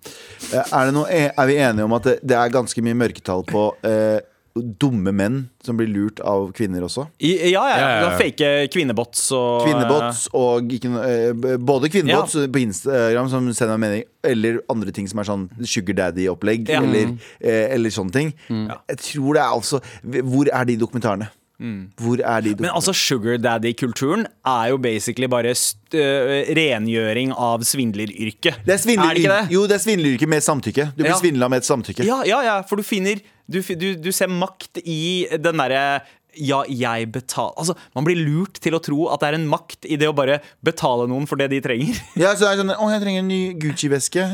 [0.53, 3.43] Eh, Er, det noe, er vi enige om at det, det er ganske mye mørketall
[3.49, 4.21] på eh,
[4.55, 7.09] dumme menn som blir lurt av kvinner også?
[7.19, 8.11] I, ja, ja, Ja, ja, ja.
[8.11, 8.17] ja.
[8.21, 14.61] Fake kvinnebots og Kvinnebots og eh, Både kvinnebots på Instagram som sender meg mening, eller
[14.71, 16.83] andre ting som er sånn Sugar Daddy-opplegg, Ja.
[16.83, 18.35] eller, eh, eller sånne ting.
[18.49, 18.69] Mm.
[18.95, 21.31] Jeg tror det er altså Hvor er de dokumentarene?
[21.97, 27.63] Hvor er de Men altså sugar daddy-kulturen er jo basically bare st øh, rengjøring av
[27.63, 28.59] svindleryrket.
[28.67, 29.53] det er svindler, Er det ikke det?
[29.55, 30.89] Jo, det er svindleryrke med samtykke.
[30.97, 31.19] Du blir Ja.
[31.21, 32.05] svindla med et samtykke.
[32.05, 35.85] Ja, ja, ja, for du finner Du, du, du ser makt i den derre
[36.35, 39.87] ja, jeg betaler Altså, Man blir lurt til å tro at det er en makt
[39.87, 42.01] i det å bare betale noen for det de trenger.
[42.21, 44.27] Ja, så er det sånn Å, jeg trenger en ny Gucci-veske.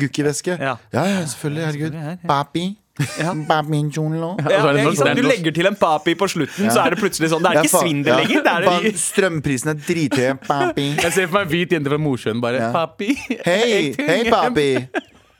[0.00, 0.58] Gucci-veske.
[0.58, 0.74] Ja.
[0.94, 1.06] Ja.
[1.06, 1.64] ja, selvfølgelig.
[1.68, 1.96] Herregud.
[2.00, 2.16] Ja.
[2.26, 2.66] Papi.
[2.96, 7.44] Ja, det er Du legger til en papi på slutten, så er det plutselig sånn.
[7.44, 8.20] Det er ikke svindel ja.
[8.22, 8.46] lenger.
[8.46, 10.30] Det er det Strømprisen er drithøy.
[10.46, 10.86] Papi.
[10.94, 12.70] Jeg ser for meg hvit jente fra Mosjøen bare Ja.
[12.72, 13.12] Papi.
[13.44, 14.70] Hei, hei, papi.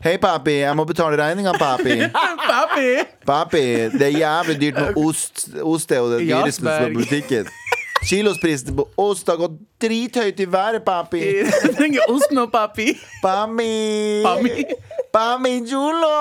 [0.05, 0.59] Hei, papi.
[0.61, 1.95] Jeg må betale regninga, papi.
[2.50, 2.88] Papi!
[3.26, 3.62] Papi,
[3.97, 5.49] det er jævlig dyrt med ost.
[5.62, 7.49] Ost er jo det dyreste på butikken.
[8.07, 11.23] Kilosprisen på ost har gått drithøyt i været, papi.
[11.41, 12.93] Jeg trenger ost nå, papi.
[13.23, 14.65] Papi.
[15.16, 15.37] Papi.
[15.37, 16.12] Papi Jolo.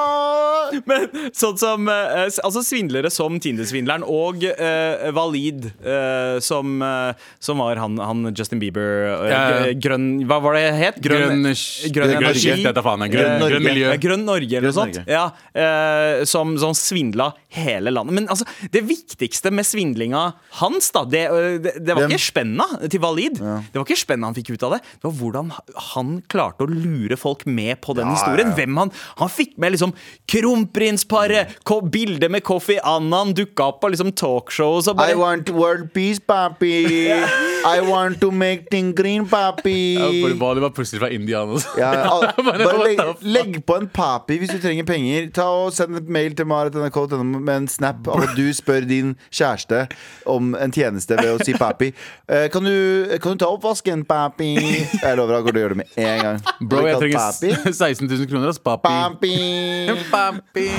[0.90, 7.62] Men sånn som eh, Altså svindlere som Tinder-svindleren og eh, Valid, eh, som, eh, som
[7.62, 9.76] var han, han Justin Bieber eh, Ja, ja.
[9.84, 11.00] Grønn Hva var det het?
[11.06, 12.50] Grønn, grønn grønn energi.
[12.50, 12.66] energi.
[12.66, 13.94] Dette faen er grønn, Grønn grønn miljø.
[14.06, 15.00] Grønn Norge eller noe sånt.
[15.10, 18.18] Ja, eh, som, som svindla hele landet.
[18.18, 20.26] Men altså, det viktigste med svindlinga
[20.62, 22.16] hans, da Det, eh, det, det var Hvem?
[22.18, 23.40] ikke spenna til Valid.
[23.40, 24.82] Det var ikke spenna han fikk ut av det.
[24.98, 25.54] Det var hvordan
[25.94, 28.50] han klarte å lure folk med på den Ja, historien.
[28.50, 28.60] ja, ja.
[28.64, 29.94] Hvem han, han fikk med liksom
[30.32, 35.92] kronprinsparet, bildet bilde med Kofi Annan dukka opp på liksom talkshows og I want world
[35.94, 36.86] peace, papi.
[37.76, 39.96] I want to make thing green, papi.
[39.96, 41.42] Ja, for var plutselig fra India.
[41.42, 41.68] altså.
[41.80, 41.92] Ja,
[42.46, 45.30] Bare, bare legg, legg på en papi hvis du trenger penger.
[45.34, 49.16] Ta og Send et mail til marit.nrk.no med en snap av at du spør din
[49.34, 49.86] kjæreste
[50.30, 51.92] om en tjeneste ved å si papi.
[52.30, 54.54] Eh, kan, du, kan du ta oppvasken, papi?
[54.56, 56.42] Jeg lover han kommer til å gjøre det med en gang.
[56.62, 58.60] Bro, jeg trenger trenger 16 000 kroner, ass.
[58.84, 59.88] Papi.
[60.12, 60.70] Papi.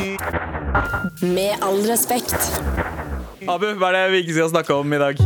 [1.36, 2.36] Med all respekt.
[3.46, 5.20] Abu, hva er det vi ikke skal snakke om i dag?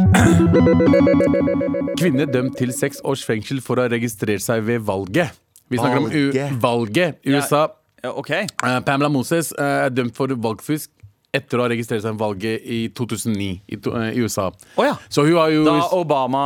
[2.01, 5.33] Kvinne dømt til seks års fengsel for å ha registrert seg ved valget.
[5.71, 6.57] Vi snakker om U Valget.
[6.63, 7.21] valget.
[7.25, 7.67] i USA.
[8.03, 8.31] Ja, OK.
[8.65, 10.91] Uh, Pamela Moses uh, er dømt for valgfusk
[11.35, 14.49] etter å ha registrert seg i valget i 2009 i, to, uh, i USA.
[14.77, 14.97] Oh, ja.
[15.09, 16.45] Så hun har jo Da Obama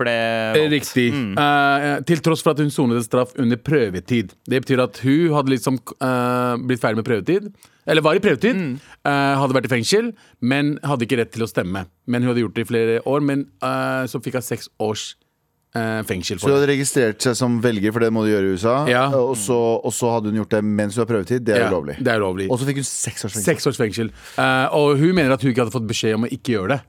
[0.00, 0.72] ble Eh, valgt.
[0.72, 1.08] Riktig.
[1.38, 4.32] Eh, til tross for at hun sonet straff under prøvetid.
[4.48, 7.50] Det betyr at hun hadde liksom uh, blitt ferdig med prøvetid.
[7.90, 8.56] Eller var i prøvetid.
[9.04, 11.86] eh, hadde vært i fengsel, men hadde ikke rett til å stemme.
[12.06, 15.16] Men hun hadde gjort det i flere år, men eh, så fikk hun seks års
[15.16, 15.29] eh,
[15.72, 16.60] fengsel Så for du det.
[16.60, 18.76] hadde registrert seg som velger, for det må du gjøre i USA.
[18.90, 19.04] Ja.
[19.14, 21.44] Og, så, og så hadde hun gjort det mens hun har prøvetid.
[21.46, 21.98] Det er Ja, ulovlig.
[22.02, 22.50] det er ulovlig.
[22.50, 23.50] Og så fikk hun seks års fengsel.
[23.54, 24.10] Seks års fengsel.
[24.36, 26.80] Eh, og hun mener at hun ikke hadde fått beskjed om å ikke gjøre det.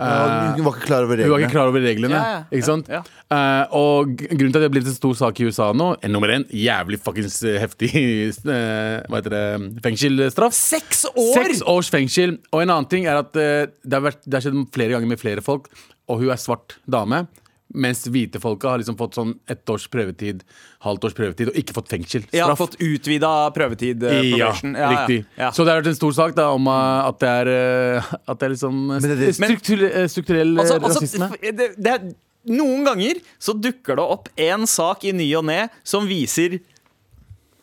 [0.00, 1.42] Ja, hun var ikke klar over Hun var reglene.
[1.42, 2.14] ikke klar over reglene.
[2.14, 2.86] Ja, ja, Ikke sant?
[2.88, 3.00] ja,
[3.30, 6.08] Eh, og grunnen til at det har blitt en stor sak i USA nå Er
[6.10, 10.54] Nummer én, jævlig fuckings eh, heftig eh, Hva heter det fengselsstraff.
[10.56, 11.34] Seks år!
[11.36, 12.38] Seks års fengsel.
[12.54, 15.10] Og en annen ting er at eh, det har, vært, det har skjedd flere ganger
[15.12, 15.68] med flere folk,
[16.08, 17.24] og hun er svart dame.
[17.72, 20.40] Mens hvite folka har liksom fått sånn ett års prøvetid,
[20.82, 22.24] halvt års prøvetid, og ikke fått fengsel.
[22.26, 22.34] Straff.
[22.34, 24.02] Ja, fått utvida prøvetid.
[24.02, 25.20] eh, Ja, ja, riktig.
[25.38, 25.52] Ja.
[25.54, 27.52] Så det har vært en stor sak da om uh, at det er
[28.00, 31.30] uh, At det er liksom uh, det- strukturell, uh, strukturell Altså, altså, rasisme.
[31.30, 32.10] Altså, det, det er,
[32.50, 36.58] noen ganger så dukker det opp en sak i ny og ne som viser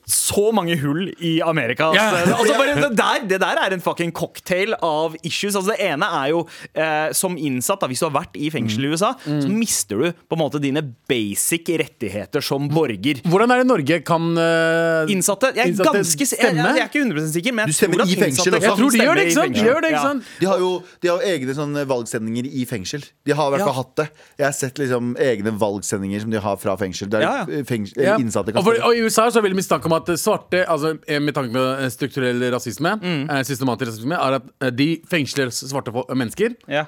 [0.08, 1.90] så mange hull i Amerika.
[1.96, 2.06] Ja.
[2.16, 5.56] Altså, altså bare, det, der, det der er en fucking cocktail av issues.
[5.56, 8.88] Altså, det ene er jo eh, som innsatt, da, hvis du har vært i fengsel
[8.88, 13.20] i USA, så mister du på en måte dine basic rettigheter som borger.
[13.28, 16.88] Hvordan er det Norge kan uh, Innsatte Jeg er Innsatte ganske jeg, jeg, jeg er
[16.88, 18.68] ikke 100 sikker, men Du jeg stemmer tror at i fengsel innsatte også.
[18.68, 19.58] Jeg tror de gjør det, ikke sant?
[19.58, 20.14] De gjør det, ikke Ja.
[20.40, 20.72] De har jo
[21.04, 23.04] de har egne sånne valgsendinger i fengsel.
[23.28, 23.78] De har i hvert fall Ja.
[23.82, 24.08] hatt det.
[24.40, 27.10] Jeg har sett liksom egne valgsendinger som de har fra fengsel.
[27.12, 27.64] Der Ja, ja.
[27.68, 28.16] fengsel, Ja.
[28.22, 30.64] innsatte kan Og, for, og I USA så er det veldig snakk om at svarte,
[30.68, 33.30] altså eh, med tanke på eh, strukturell rasisme, Mm.
[33.30, 36.86] eh, systematisk rasisme, er at de fengsler svarte mennesker Ja.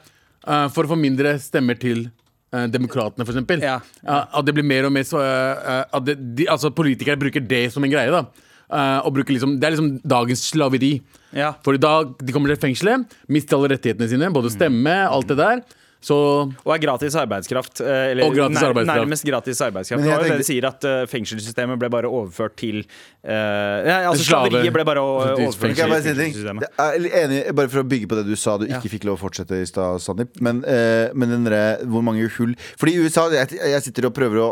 [0.48, 2.08] eh, for å få mindre stemmer til
[2.50, 3.62] demokratene, eksempel.
[3.62, 3.76] Ja.
[4.02, 5.20] Eh, at det blir mer og mer så,
[5.94, 8.10] At det, de, altså politikere bruker det som en greie.
[8.10, 8.26] da
[8.70, 11.02] Uh, liksom, Det er liksom dagens slaveri.
[11.34, 11.54] Ja.
[11.66, 15.64] For da de kommer til fengselet, mister alle rettighetene sine, både stemme, alt det der.
[16.02, 16.16] Så
[16.66, 17.82] Og er gratis arbeidskraft.
[17.82, 19.02] eh, Eller Og gratis nær, arbeidskraft.
[19.02, 20.04] nærmest gratis arbeidskraft.
[20.04, 23.30] Det var jo det de sier at uh, fengselssystemet ble bare overført til uh,
[23.84, 26.64] nei, Altså Slaveriet ble bare overført til fengselssystemet.
[26.80, 29.24] Er enig, bare for å bygge på det du sa du ikke fikk lov å
[29.26, 30.40] fortsette i stad, Sandeep.
[30.40, 34.14] Men, uh, men den derre hvor mange hull Fordi i USA Jeg, jeg sitter og
[34.16, 34.48] prøver å,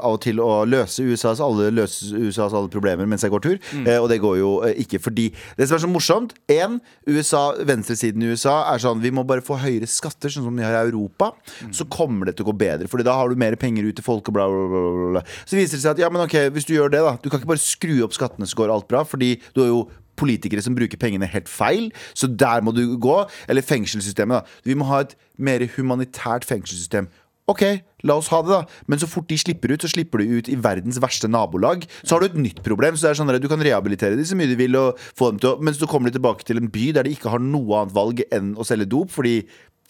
[0.00, 3.56] av og til å løse USAs alle, løse USAs alle problemer mens jeg går tur,
[3.82, 4.50] eh, og det går jo
[4.84, 5.28] ikke fordi
[5.58, 6.78] Det som er så morsomt Én,
[7.08, 10.76] USA, venstresiden i USA er sånn Vi må bare få høyere skatter, sånn som har
[10.82, 11.32] Europa.
[11.74, 12.90] Så kommer det til å gå bedre.
[12.90, 15.24] Fordi da har du mer penger ut til folk og bla, bla, bla, bla.
[15.44, 17.40] Så viser det seg at ja, men ok, hvis du gjør det, da Du kan
[17.40, 19.82] ikke bare skru opp skattene så går alt bra, fordi du har jo
[20.20, 23.16] politikere som bruker pengene helt feil, så der må du gå.
[23.48, 24.60] Eller fengselssystemet, da.
[24.68, 27.08] Vi må ha et mer humanitært fengselssystem.
[27.50, 27.64] Ok,
[28.06, 28.82] la oss ha det, da.
[28.90, 31.86] Men så fort de slipper ut, så slipper de ut i verdens verste nabolag.
[32.04, 32.94] Så har du et nytt problem.
[32.94, 35.32] Så det er sånn at Du kan rehabilitere dem så mye du vil, og få
[35.32, 37.42] dem til å, men så kommer de tilbake til en by der de ikke har
[37.42, 39.40] noe annet valg enn å selge dop, fordi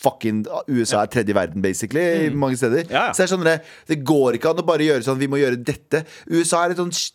[0.00, 2.86] Fucking USA er tredje verden, basically, i mange steder.
[2.88, 3.12] Ja, ja.
[3.12, 3.56] Så det er sånn det,
[3.90, 6.04] det går ikke an å bare gjøre sånn Vi må gjøre dette.
[6.32, 7.12] USA er et sj-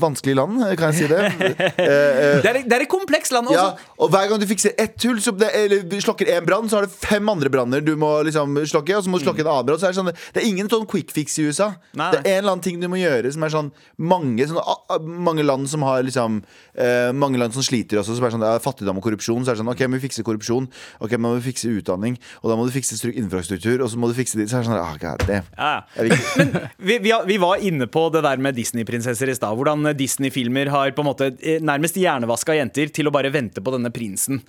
[0.00, 1.20] vanskelig land, kan jeg si det?
[1.74, 3.48] Eh, eh, Det er, det er et komplekst land.
[3.52, 3.64] ja,
[4.00, 6.86] og hver gang du fikser ett hull, så det, eller slokker én brann, så har
[6.86, 9.68] du fem andre branner du må liksom slokke, og så må du slokke en annen
[9.68, 9.80] brann.
[9.80, 11.70] Så er det, sånn, det er ingen sånn quick fix i USA.
[11.98, 14.60] Nei, Det er en eller annen ting du må gjøre som er sånn Mange, sånn,
[14.60, 16.40] a- mange land som har liksom
[16.74, 19.44] eh, Mange land som sliter også, som er sånn det er fattigdom og korrupsjon.
[19.44, 20.68] Så er det sånn OK, må vi fikse korrupsjon,
[21.04, 24.16] Ok, må vi fikse utdanning, og da må du fikse infrastruktur, og så må du
[24.16, 24.48] fikse det.
[24.50, 25.40] Så er det sånn ah, God det.
[25.58, 26.14] Ja, vil
[26.88, 29.54] vi, vi, vi var inne på det der med Disney-prinsesser i stad.
[29.58, 33.74] Hvordan Disney-filmer har på en måte eh, nærmest hjernevaska jenter til å bare vente på
[33.74, 34.40] denne prinsen.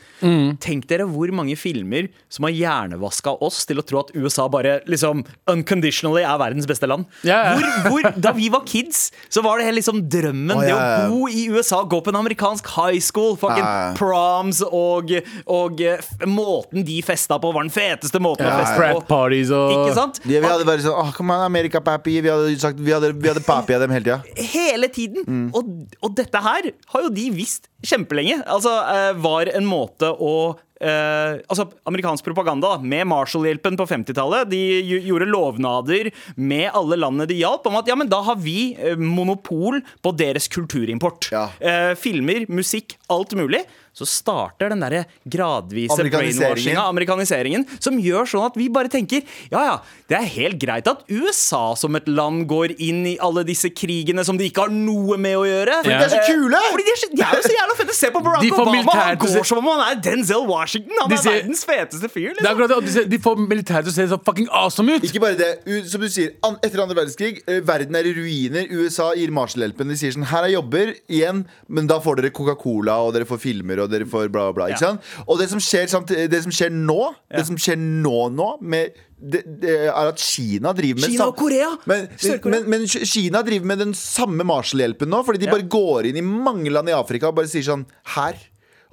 [0.63, 4.79] Tenk dere hvor mange filmer som har hjernevaska oss til å tro at USA bare
[4.89, 7.07] liksom unconditionally er verdens beste land.
[7.27, 7.55] Ja.
[7.55, 10.55] Hvor, hvor, da vi var kids, så var det helt liksom drømmen.
[10.55, 11.05] Å, Det ja, ja.
[11.05, 13.93] å bo i USA, gå på en amerikansk high school, fucking ja.
[13.97, 15.11] proms og,
[15.51, 19.03] og eh, måten de festa på, var den feteste måten å feste på.
[19.09, 20.21] parties og Ikke sant?
[20.25, 22.19] Ja, vi hadde bare sånn Åh, come on, America, papi.
[22.23, 24.21] Vi hadde sagt Vi hadde, vi hadde papi av dem hele tida.
[24.55, 25.49] hele tiden.
[25.55, 28.41] Og, og dette her har jo de visst kjempelenge.
[28.45, 30.35] Altså, eh, var en måte å
[30.81, 34.49] eh, altså Amerikansk propaganda da, med Marshall-hjelpen på 50-tallet.
[34.51, 34.61] De
[35.07, 38.99] gjorde lovnader med alle landene de hjalp, om at ja, men da har vi eh,
[38.99, 41.31] monopol på deres kulturimport.
[41.35, 41.47] Ja.
[41.59, 43.63] Eh, filmer, musikk, alt mulig.
[43.95, 49.61] Så starter den derre gradvise brainwashinga, amerikaniseringen, som gjør sånn at vi bare tenker ja
[49.63, 49.75] ja,
[50.11, 54.25] det er helt greit at USA som et land går inn i alle disse krigene
[54.27, 55.79] som de ikke har noe med å gjøre.
[55.85, 56.59] Fordi de er så Eh, kule!
[56.73, 57.93] Fordi de er, så, de er jo så jævla fete.
[57.95, 58.93] Se på Barack Obama.
[58.95, 60.91] Han å går som om han er Denzel Washington.
[61.01, 62.33] Han De er ser- verdens feteste fyr.
[62.33, 62.51] Det er Liksom.
[62.55, 65.03] akkurat det, de, får militæret til å se så fucking awesome ut!
[65.03, 65.51] Ikke bare det.
[65.91, 66.31] Som du sier,
[66.63, 68.67] etter andre verdenskrig, verden er i ruiner.
[68.71, 69.87] USA gir Marshall-hjelpen.
[69.89, 73.39] De sier sånn Her er jobber igjen, men da får dere Coca-Cola, og dere får
[73.39, 74.65] filmer, og dere får bla, bla, bla.
[74.73, 74.91] Ikke Ja.
[74.95, 75.01] sant?
[75.27, 77.37] Og det som skjer, samt, det som skjer nå, Ja.
[77.37, 81.37] det som skjer nå nå, med det, det er at Kina driver med Kina og
[81.39, 81.69] Korea.
[81.87, 82.09] Men,
[82.51, 86.25] men, men Kina driver med den samme Marshall-hjelpen nå, fordi de bare går inn i
[86.25, 88.37] mange land i Afrika og bare sier sånn Her.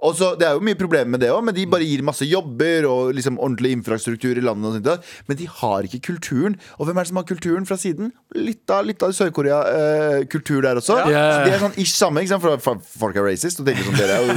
[0.02, 2.26] Og så, Det er jo mye problemer med det òg, men de bare gir masse
[2.26, 4.66] jobber og liksom ordentlig infrastruktur i landet.
[4.66, 6.56] og sånt, Men de har ikke kulturen.
[6.78, 8.12] Og hvem er det som har kulturen fra siden?
[8.34, 10.96] Litt av, litt av Sør-Korea-kultur der også.
[11.10, 11.22] Ja.
[11.32, 12.42] Så de er sånn ish samme, ikke sant?
[12.42, 14.36] For, folk er racist og tenker sånn Dere er jo,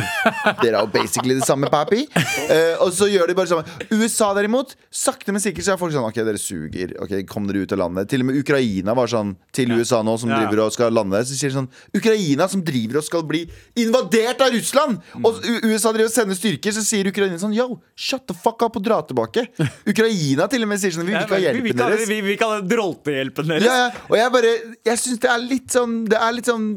[0.62, 2.04] dere er jo basically det samme, papi.
[2.15, 3.65] Eh, og så gjør de bare sånn.
[3.95, 6.93] USA derimot, sakte, men sikkert så er folk sånn Ok, dere suger.
[7.01, 8.10] Ok, Kom dere ut av landet.
[8.12, 11.23] Til og med Ukraina var sånn til USA nå, som driver og skal lande.
[11.25, 13.45] Så sier de sånn Ukraina som driver og skal bli
[13.82, 15.01] invadert av Russland!
[15.25, 18.80] Og USA driver og sender styrker, så sier Ukraina sånn Yo, shut the fuck up
[18.80, 19.46] og dra tilbake.
[19.91, 22.08] Ukraina til og med sier sånn Vi vil ikke ha vi, vi, hjelpen deres.
[22.10, 23.68] vi, vi kan droltehjelpen deres.
[23.70, 24.06] Ja, ja.
[24.10, 24.56] Og jeg bare
[24.89, 26.68] Jeg syns det er litt sånn Det er litt sånn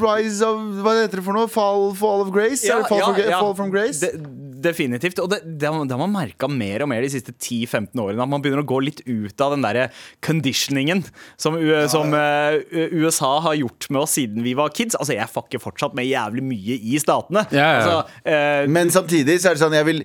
[0.00, 1.50] Rise of Hva heter det for noe?
[1.52, 2.64] Fall, fall of grace?
[2.66, 4.00] Ja, fall, from, fall from grace?
[4.04, 5.20] De, definitivt.
[5.22, 8.24] Og det, det, har- det har man merka mer og mer de siste 10-15 årene.
[8.24, 9.86] At man begynner å gå litt ut av den derre
[10.24, 11.04] conditioningen
[11.40, 12.58] som, U- som uh,
[12.94, 14.96] USA har gjort med oss siden vi var kids.
[14.98, 17.44] Altså, jeg fucker fortsatt med jævlig mye i statene.
[17.54, 17.80] Ja, ja.
[17.80, 20.04] Altså, uh, Men samtidig så er det sånn jeg vil,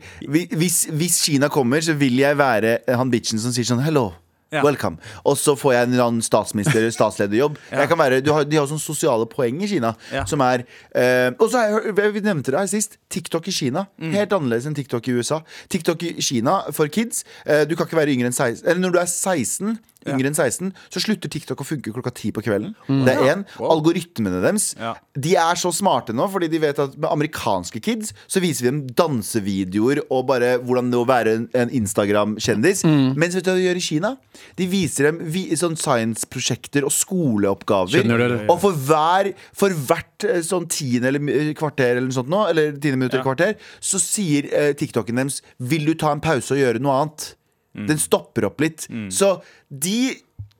[0.60, 4.10] hvis, hvis Kina kommer, så vil jeg være han bitchen som sier sånn Hello.
[4.50, 4.64] Ja.
[4.66, 4.98] Welcome.
[5.30, 7.60] Og så får jeg en eller annen statsminister eller statslederjobb.
[7.70, 9.94] Jeg kan være, du har, de har sånne sosiale poeng i Kina.
[10.14, 10.24] Ja.
[10.30, 10.64] Som er
[10.98, 12.98] eh, Og så har vi nevnte det her sist.
[13.14, 13.86] TikTok i Kina.
[14.02, 14.16] Mm.
[14.18, 15.44] Helt annerledes enn TikTok i USA.
[15.70, 17.22] TikTok i Kina for kids.
[17.46, 20.36] Eh, du kan ikke være yngre enn 16 Eller når du er 16 Yngre enn
[20.38, 22.74] 16 Så slutter TikTok å funke klokka 10 på kvelden.
[22.88, 23.42] Det er én.
[23.60, 24.94] Algoritmene deres Ja.
[25.20, 28.70] De er så smarte nå, fordi de vet at med amerikanske kids så viser vi
[28.72, 32.86] dem dansevideoer og bare hvordan det å være en, en Instagram-kjendis.
[33.20, 34.14] Mens vet du hva de gjør i Kina?
[34.56, 38.04] De viser dem vi, sånn science-prosjekter og skoleoppgaver.
[38.04, 38.46] Du det?
[38.50, 42.46] Og for, hver, for hvert eh, sånn tiende eller mi- kvarter eller noe sånt nå,
[42.52, 46.56] eller tiende minutt eller kvarter, så sier eh, TikToken deres 'Vil du ta en pause
[46.56, 47.34] og gjøre noe annet?'
[47.76, 48.88] Den stopper opp litt.
[49.14, 49.38] Så
[49.70, 50.16] de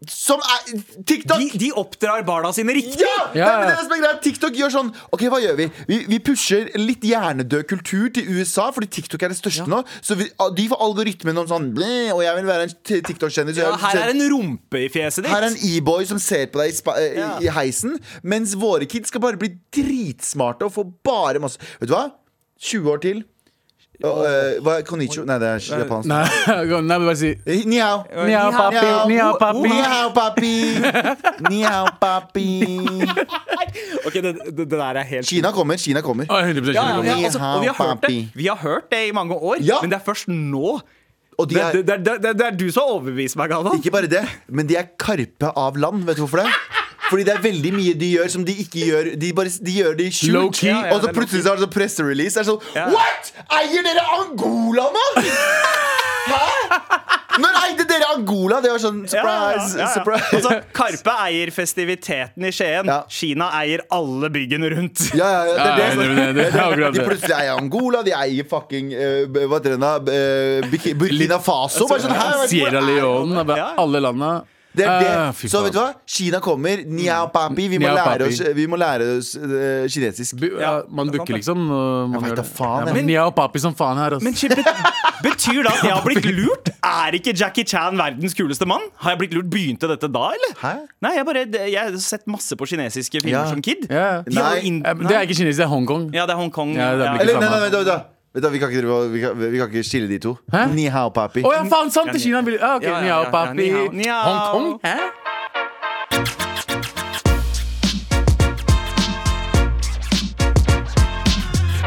[0.08, 3.02] som er TikTok de, de oppdrar barna sine riktig!
[3.04, 3.16] ja!
[3.36, 3.48] Ja, ja.
[3.60, 4.22] men det det som er greit.
[4.24, 5.66] TikTok gjør sånn Ok, hva gjør vi?
[5.90, 9.82] Vi, vi pusher litt hjernedød kultur til USA, fordi TikTok er det største nå.
[10.00, 11.68] Så vi, de får algoritmen om sånn
[12.16, 12.76] Og jeg vil være en
[13.10, 13.60] TikTok-kjendis.
[13.60, 15.34] Ja, her er en rumpe i fjeset ditt.
[15.34, 17.34] her er en e-boy som ser på deg i, spa, eh, Ja.
[17.44, 21.96] i heisen, mens våre kids skal bare bli dritsmarte og få bare masse Vet du
[21.98, 22.06] hva?
[22.60, 23.22] 20 år til.
[24.00, 25.26] Eh, hva er konnichiwa?
[25.28, 26.08] Nei, det er japansk.
[26.08, 28.06] Nei, nei, bare si Eh, Ni hao.
[28.26, 28.84] Ni hao, papi.
[29.10, 29.64] Ni hao, papi.
[29.68, 30.54] Ni hao, papi.
[31.50, 32.48] Ni hao, papi.
[34.08, 35.78] Ok, det, det, det der er helt Kina kommer.
[35.78, 36.26] Kina kommer.
[36.32, 39.02] Å, 100 ja, ja, ja, altså, og vi har hørt det Vi har hørt det
[39.10, 39.78] i mange år, Ja.
[39.84, 40.80] men det er først nå.
[41.40, 43.78] Og de Det, er, det, det, det, det er du som har overbevist meg, Galvan.
[43.80, 46.02] ikke bare det, men de er Karpe av land.
[46.08, 46.50] Vet du hvorfor det?
[47.10, 49.12] Fordi det er veldig mye de gjør som de ikke gjør.
[49.20, 50.62] De, bare, de gjør det skjult.
[50.64, 52.36] Ja, ja, og så plutselig så er det sånn presserelease.
[52.38, 52.86] Det er sånn Ja.
[52.94, 53.32] What?!
[53.60, 55.06] Eier dere Angola nå?!
[56.30, 56.46] Hæ?!
[57.40, 58.58] Når eide dere Angola?
[58.64, 59.22] Det var sånn surprise.
[59.24, 59.90] Ja, ja, ja, ja.
[59.94, 60.30] surprise.
[60.36, 62.90] Altså, Karpe eier festiviteten i Skien.
[62.90, 62.98] Ja.
[63.16, 65.06] Kina eier alle byggene rundt.
[65.16, 66.10] Ja, ja, ja, det er det.
[66.10, 69.86] Det- det- det er De plutselig eier Angola, de eier fucking uh, Hva heter den
[69.86, 69.96] da?
[69.98, 71.88] Uh, Burkina Faso.
[71.88, 73.46] Bare sånn, her, Sierra Leone,
[73.78, 74.34] alle landa.
[74.78, 75.08] Det er det.
[75.18, 75.94] Ah, fy så vet du hva?
[76.06, 76.84] Kina kommer.
[76.86, 77.66] Niao papi.
[77.72, 78.28] Vi må Niao lære papi.
[78.30, 80.36] oss, vi må lære oss eh, kinesisk.
[80.38, 81.64] Bu- ja, man det er booker liksom.
[81.74, 82.52] og Man vet gjør da det.
[82.54, 82.94] faen, Ja, jeg.
[83.00, 84.14] men Niao papi som faen her.
[84.20, 84.24] Altså.
[84.24, 84.66] Men shit, bet
[85.26, 86.70] betyr det at jeg har blitt lurt?
[86.86, 88.86] Er ikke Jackie Chan verdens kuleste mann?
[89.02, 89.50] Har jeg blitt lurt?
[89.50, 90.54] Begynte dette da, eller?
[90.62, 90.76] Hæ?
[91.02, 93.48] Nei, jeg, bare, jeg har sett masse på kinesiske filmer Ja.
[93.50, 93.90] som kid.
[93.90, 94.22] Ja.
[94.22, 94.68] De har jo Nei.
[94.70, 96.14] inn- Eh, men Det er ikke kinesisk, det er Hongkong.
[96.14, 96.76] Ja, det er Hongkong.
[96.78, 97.18] Ja, det er ja.
[97.26, 98.00] Eller, nei, nei, nei, da, da.
[98.34, 100.36] Vet du, vi, kan ikke, drive vi, kan, vi kan ikke skille de to.
[100.54, 100.68] Hæ?
[100.76, 101.42] Ni hao papi.
[101.42, 102.12] Å ja, faen, sant!
[102.14, 103.70] er Kina vil ja, ok, Ja, ja, Ni hao, ja, ja, papi.
[103.98, 104.22] ni hao.
[104.30, 104.80] Hongkong?
[104.86, 104.98] Hæ?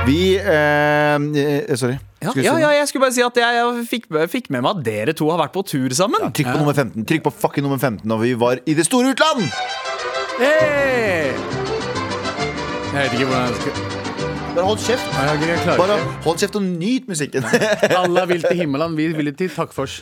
[0.03, 1.95] Vi eh, eh, Sorry.
[2.19, 2.75] Ja, Skulle du ja, ja, noe?
[2.75, 5.39] jeg skulle bare si at jeg, jeg fikk, fikk med meg at dere to har
[5.45, 6.27] vært på tur sammen.
[6.35, 7.07] Trykk på nummer 15.
[7.07, 9.47] Trykk på fucking nummer 15 når vi var i det store utland!
[10.43, 11.31] Hey!
[12.93, 13.92] Jeg vet ikke hvordan jeg skal
[14.53, 15.07] Bare hold kjeft.
[15.17, 15.95] Nei, jeg, klarer Bare
[16.27, 17.47] hold kjeft og nyt musikken.
[18.03, 20.01] Alle vil til himmelen, vi vil til Takkfors.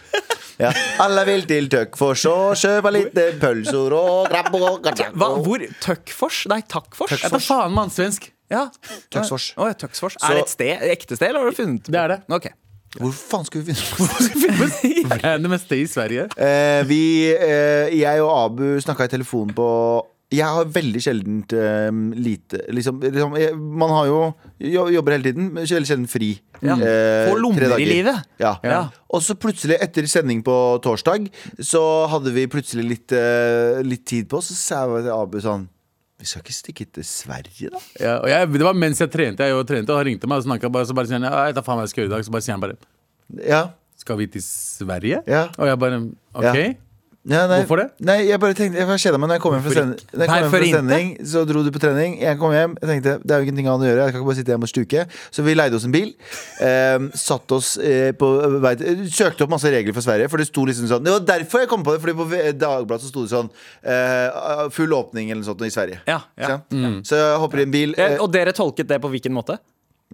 [0.60, 0.72] ja.
[1.02, 5.62] Alle vil til Tøkkfors og kjøpe litt pølser og krabbe og Hva, hvor?
[5.84, 6.42] Tøkkfors?
[6.50, 7.14] Nei, Takkfors?
[7.14, 8.30] Jeg tar faen meg svensk.
[8.50, 8.64] Ja.
[9.14, 9.52] Tøksfors.
[9.56, 10.18] Oh, ja, Tøksfors.
[10.18, 12.20] Så- Er det et sted, ekte sted, eller har du funnet Det er det.
[12.34, 12.50] Ok.
[12.98, 14.66] Hvor faen skulle vi finne
[15.14, 15.20] det?
[15.22, 16.26] Random sted i Sverige.
[16.34, 19.68] Eh, vi, eh, jeg og Abu snakka i telefonen på
[20.30, 24.18] Jeg har veldig sjeldent eh, lite liksom, liksom, jeg, Man har jo
[24.62, 26.28] jo- jobber hele tiden, men veldig sjelden fri.
[26.62, 26.76] Ja.
[26.76, 28.20] Eh, Få lommer i livet.
[28.38, 28.52] Ja.
[28.62, 28.78] Ja.
[29.10, 31.26] Og så plutselig, etter sending på torsdag,
[31.58, 34.52] så hadde vi plutselig litt, uh, litt tid på oss.
[34.52, 35.66] Så sa jeg til Abu sånn
[36.20, 37.78] Vi skal ikke stikke til Sverige, da?
[37.98, 40.42] Ja, og jeg, det var mens jeg trente, jeg jo trente, og han ringte meg
[40.42, 42.14] og snakka bare, så bare sier han ja, jeg tar faen meg skal gjøre i
[42.18, 42.24] dag.
[42.28, 42.76] Så bare sier han bare
[43.48, 43.62] Ja.
[43.96, 45.22] Skal vi til Sverige?
[45.26, 45.48] Ja.
[45.58, 45.98] Og jeg bare
[46.36, 46.44] OK.
[46.44, 46.70] Ja.
[47.28, 47.88] Ja, nei, Hvorfor det?
[48.00, 49.98] Nei, jeg bare tenkte Jeg kjeda meg når jeg kom hjem fra sending.
[50.09, 52.14] Når jeg kom hjem fra sending Så dro du på trening.
[52.22, 52.76] Jeg kom hjem.
[52.80, 54.06] Jeg tenkte det er jo ingenting annet å gjøre.
[54.06, 55.02] Jeg kan ikke bare sitte hjemme og stuke.
[55.37, 56.14] Så vi leide oss en bil.
[56.64, 58.30] Eh, satt oss eh, på
[58.64, 58.72] vei
[59.12, 60.30] Søkte opp masse regler for Sverige.
[60.33, 62.00] For det sto liksom sånn Det var derfor jeg kom på det.
[62.06, 62.28] Fordi på
[62.64, 63.52] Dagbladet så sto det sånn
[63.85, 66.00] eh, Full åpning eller noe sånt i Sverige.
[66.09, 66.54] Ja, ja.
[66.56, 66.98] Så, mm.
[67.04, 67.92] Så jeg hopper i en bil.
[68.00, 69.61] Eh, Eh, Og dere tolket det på hvilken måte?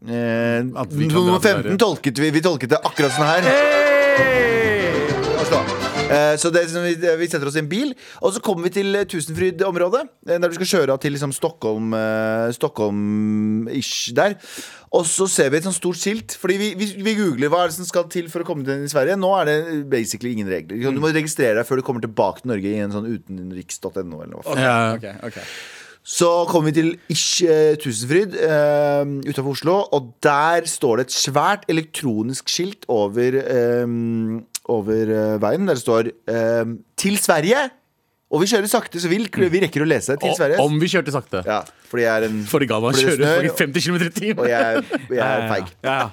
[0.03, 2.35] eh, nummer 15 tolket vi.
[2.35, 3.47] Vi tolket det akkurat sånn her.
[3.47, 5.07] Hey!
[5.47, 7.91] Eh, Så det, sånn vi, vi setter oss i en bil,
[8.23, 10.03] og så kommer vi til eh, Tusenfryd-området.
[10.29, 14.37] eh, Der vi skal kjøre av til liksom Stockholm eh, Stockholm-ish der.
[14.95, 16.37] Og så ser vi et sånt stort skilt.
[16.39, 18.85] Fordi vi, vi, vi googler hva er det som skal til for å komme til
[18.87, 19.19] i Sverige.
[19.19, 19.57] Nå er det
[19.91, 20.79] basically ingen regler.
[20.79, 24.23] Du må registrere deg før du kommer tilbake til Norge i en sånn utenriks.no.
[24.23, 25.43] Eller okay, okay.
[25.43, 25.49] Ja.
[26.07, 31.17] Så kommer vi til Ish eh, Tusenfryd uh, utenfor Oslo, og der står det et
[31.17, 33.83] svært elektronisk skilt over, eh,
[34.69, 35.67] over eh, veien.
[35.67, 36.65] Der det står eh,
[36.97, 37.71] 'Til Sverige'.
[38.31, 40.59] Og vi kjører sakte, så vi, vi rekker å lese 'Til Og, Sverige'.
[40.61, 41.45] om vi kjørte sakte.
[41.47, 43.97] Ja, fordi jeg er en For i Galvan fordi det kjører snør, for 50 km
[43.97, 44.49] i Og timen.
[44.49, 45.67] jeg, er- jeg er feig.
[45.85, 46.11] Ja, ja.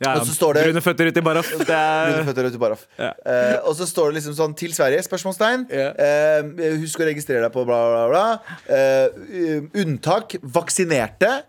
[0.00, 1.50] Ja, Og så står det- Brune føtter ut baraff.
[1.58, 2.86] Det Brune er føtter ut i baraff.
[2.98, 5.66] Eh, og så står det liksom sånn 'Til Sverige?' spørsmålstegn.
[5.70, 5.90] Ja.
[6.40, 8.40] Uh, husk å registrere deg på bla, bla, bla.
[8.66, 11.42] Uh, unntak vaksinerte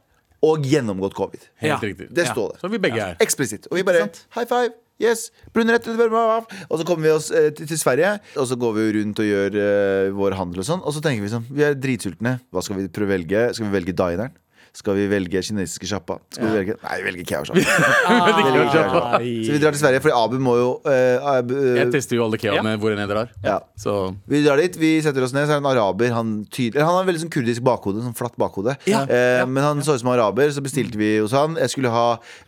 [0.43, 1.39] og gjennomgått covid.
[1.61, 1.77] Ja.
[1.77, 2.13] Helt riktig.
[2.13, 2.33] Det Ja.
[2.33, 2.59] står det.
[2.61, 3.15] Så vi begge er.
[3.21, 3.67] Eksplisitt.
[3.71, 4.73] Og vi bare high five.
[5.01, 6.59] Yes, brune rett bla, bla, bla.
[6.69, 9.27] Og så kommer vi oss eh, til, til Sverige, og så går vi rundt og
[9.27, 10.83] gjør eh, vår handel og sånn.
[10.85, 12.37] Og så tenker vi sånn, vi er dritsultne.
[12.53, 13.47] Hva skal vi prøve å velge?
[13.57, 14.37] Skal vi velge dineren?
[14.71, 16.15] Skal vi velge kinesiske sjappa?
[16.31, 19.19] Skal vi velge Nei, vi velger Kea-sjappa.
[19.19, 22.23] Så vi drar til Sverige, fordi Abu må jo uh, Abu, uh, Jeg tester jo
[22.23, 23.33] alle keaene hvor enn jeg drar.
[23.43, 23.57] ja.
[23.81, 23.95] Så
[24.31, 26.13] Vi drar dit, vi setter oss ned, så er det en araber.
[26.15, 28.77] Han, tydelig, han har veldig sånn kurdisk bakhode, sånn flatt bakhode.
[28.89, 31.57] Ja, Uh, Men han så ut som araber, så bestilte vi hos han.
[31.59, 32.05] Jeg skulle ha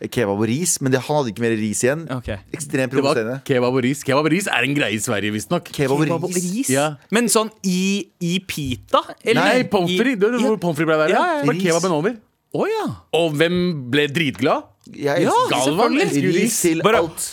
[0.08, 2.06] kebab og ris, men det, han hadde ikke mer ris igjen.
[2.14, 2.38] Okay.
[2.56, 3.40] Ekstremt provoserende.
[3.44, 4.00] kebab og ris.
[4.06, 5.68] Kebab og ris er en greie i Sverige, visstnok.
[5.74, 6.70] Kebab og ris.
[6.72, 6.86] Ja.
[7.14, 9.02] Men sånn i, i pita?
[9.26, 9.40] Eller?
[9.42, 10.22] Nei, pommes frites.
[10.38, 11.12] Du hvor pommes frites ble være?
[11.12, 11.58] Ja, ja, ja.
[11.64, 12.13] Kebaben over.
[12.54, 12.84] Å ja.
[13.18, 13.54] Og hvem
[13.90, 14.68] ble dritglad?
[14.94, 16.34] Jeg Ja, Galvan selvfølgelig.
[16.36, 17.30] ris til Bare- alt.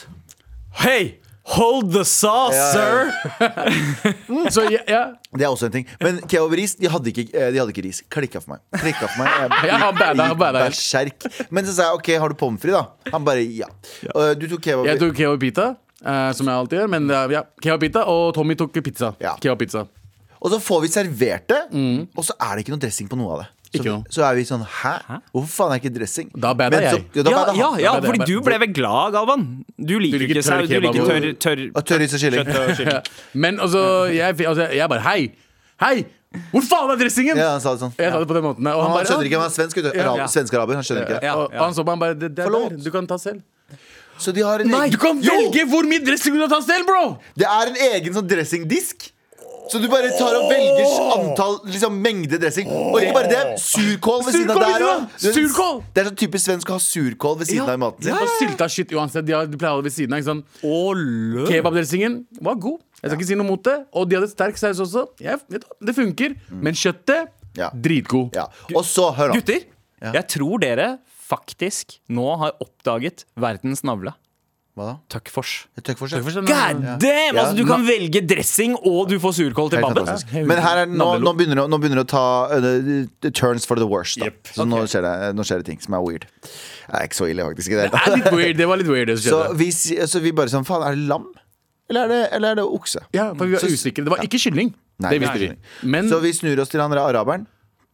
[0.81, 1.17] Hei!
[1.51, 3.12] Hold the sauce, Ja, ja.
[3.51, 4.49] sir!
[4.53, 4.99] Så ja, ja.
[5.36, 5.88] Det er også en ting.
[5.99, 7.99] Men kebab og ris, de hadde ikke, eh, de hadde ikke ris.
[8.13, 8.62] Klikka for meg.
[8.79, 9.55] Klikka for meg.
[9.67, 11.25] Jeg, bada, bada berserk.
[11.51, 13.12] Men så sa jeg OK, har du pommes frites, da?
[13.12, 13.67] Han bare ja.
[14.13, 15.65] Uh, Du tok kebab Jeg tok kebab pita,
[16.05, 16.91] uh, som jeg alltid gjør.
[16.93, 19.12] Men uh, ja, kebab pita, og Tommy tok pizza.
[19.19, 19.34] Ja.
[19.41, 19.84] Kebab pizza.
[20.39, 21.60] Og så får vi servert det,
[22.17, 23.49] og så er det ikke noe dressing på noe av det.
[23.71, 24.93] Så, så er vi sånn Hæ?
[25.31, 26.31] Hvorfor faen er ikke dressing?
[26.36, 26.91] Da bada jeg.
[26.91, 27.15] så-.
[27.15, 29.45] Ja, da Ja, bada ja, ja, fordi du ble vel glad, Galvan?
[29.79, 32.19] Du liker Du liker ikke sau, tørr du liker tørr, og- tørr Og tørris og
[32.19, 32.51] kylling.
[32.75, 33.01] kylling.
[33.45, 35.31] Men altså, jeg, altså, jeg bare Hei!
[35.81, 35.95] Hei!
[36.51, 37.36] Hvor faen er dressingen?
[37.39, 37.95] Ja, han sa det sånn.
[37.99, 38.67] Jeg sa det på den måten.
[38.67, 39.97] Og Han, han bare, skjønner ikke, han er svensk, vet du.
[39.99, 40.05] Ja.
[40.12, 40.77] Arab- Svensk-araber.
[40.79, 42.91] Han skjønner ikke og, og han så på han bare det, det er der, Du
[42.91, 43.41] kan ta selv.
[44.21, 45.34] Så de har en Nei, egen du kan Jo!
[45.34, 47.17] velge hvor mye dressing du vil ta selv, bro!
[47.39, 49.10] Det er en egen sånn dressingdisk.
[49.71, 52.67] Så du bare tar og velger antall liksom, mengde dressing.
[52.71, 55.05] Og ikke bare det, surkål ved siden av der òg.
[55.23, 55.81] Surkål!
[55.95, 58.17] Det er så typisk svensk å ha surkål ved siden av i maten sin.
[58.17, 59.27] Og sylta shit uansett.
[59.27, 60.21] De, har, de pleier å ha det ved siden av.
[60.21, 61.45] Ikke sant?
[61.51, 62.81] Kebabdressingen var god.
[63.01, 63.77] Jeg skal ikke si noe mot det.
[63.97, 65.07] Og de hadde sterk saus også.
[65.23, 66.36] Jeg, vet det funker.
[66.51, 67.67] Men kjøttet Ja.
[67.73, 68.36] dritgod.
[68.36, 68.45] Ja.
[68.75, 69.39] Og så, hør nå.
[69.39, 69.65] Gutter,
[70.01, 70.89] jeg tror dere
[71.31, 74.13] faktisk nå har oppdaget verdens navle.
[74.71, 74.91] Hva da?
[75.12, 75.65] Tuckfors.
[75.84, 76.21] Tøkkfors, ja.
[76.23, 76.45] God
[77.01, 77.36] damn!
[77.36, 80.07] Altså, du kan velge dressing, og du får surkål til babben.
[80.47, 82.23] Men her er, nå, nå, begynner det, nå begynner det å ta
[82.55, 82.69] uh,
[83.25, 84.21] the turns for the worst.
[84.23, 84.31] Da.
[84.55, 86.27] Så nå, skjer det, nå skjer det ting som er weird.
[86.47, 87.75] Det er ikke så ille, faktisk.
[87.75, 88.57] Det, Det er litt weird.
[88.63, 91.03] Det var litt weird, det som så, vi, så vi bare sånn Faen, er det
[91.12, 91.27] lam?
[91.91, 93.03] Eller er det, eller er det okse?
[93.12, 94.07] Ja, for vi var Så- usikre.
[94.07, 94.71] Det var ikke kylling.
[95.01, 95.49] Nei, det visste vi.
[95.91, 97.43] Men Så vi snur oss til han araberen.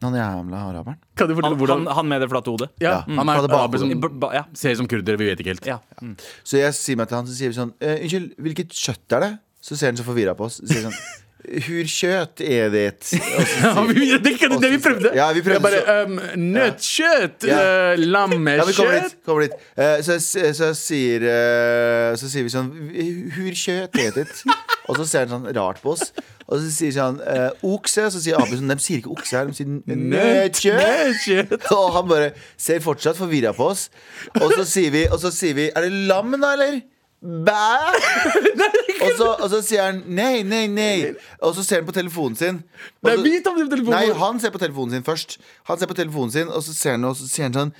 [0.01, 0.97] Han jævla araberen.
[1.17, 2.69] kan du fortelle Han, hvordan han, han med det flate hodet.
[2.79, 4.43] ja, Ja, Han er araber som B- ba- Ja.
[4.53, 5.17] ser ut som kurder.
[5.17, 5.65] Vi vet ikke helt.
[5.65, 5.79] ja.
[6.01, 6.15] Mm.
[6.43, 9.19] Så jeg sier meg til han, så sier vi sånn «Eh, Unnskyld, hvilket kjøtt er
[9.25, 9.31] det?
[9.61, 10.61] Så ser han så forvirra på oss.
[10.61, 12.85] Så sier han sånn Hur kjøtt er det?
[13.07, 13.17] Så
[13.63, 15.11] Ja, vi- det, er det vi prøvde.
[15.15, 17.57] Ja, vi prøvde bare, um, Nøttkjøtt, Ja.
[17.57, 19.15] uh, ja, kommer lammekjøtt dit.
[19.25, 19.53] Kommer dit.
[19.77, 22.71] Eh, så, jeg- så, sier, uh, så sier vi sånn
[23.37, 24.27] Hur kjøtt er det?
[24.89, 26.11] Og så ser han sånn rart på oss.
[26.47, 28.05] Og så sier han eh, okse.
[28.07, 31.65] Og så sier Abu sånn De sier ikke okse her, de sier nøttkjøtt.
[31.75, 33.89] Og han bare ser fortsatt forvirra på oss.
[34.39, 36.79] Og så sier vi, og så sier vi Er det lam, da, eller?
[37.17, 37.51] Bæ?
[39.07, 41.13] Og så, og så sier han nei, nei, nei.
[41.41, 42.59] Og så ser han på telefonen sin.
[43.03, 44.19] Og Nei, så- vi tar på telefonen Nei, vår.
[44.25, 45.37] han ser på telefonen sin først.
[45.71, 47.73] Han ser på telefonen sin, og så ser han, og så sier han sånn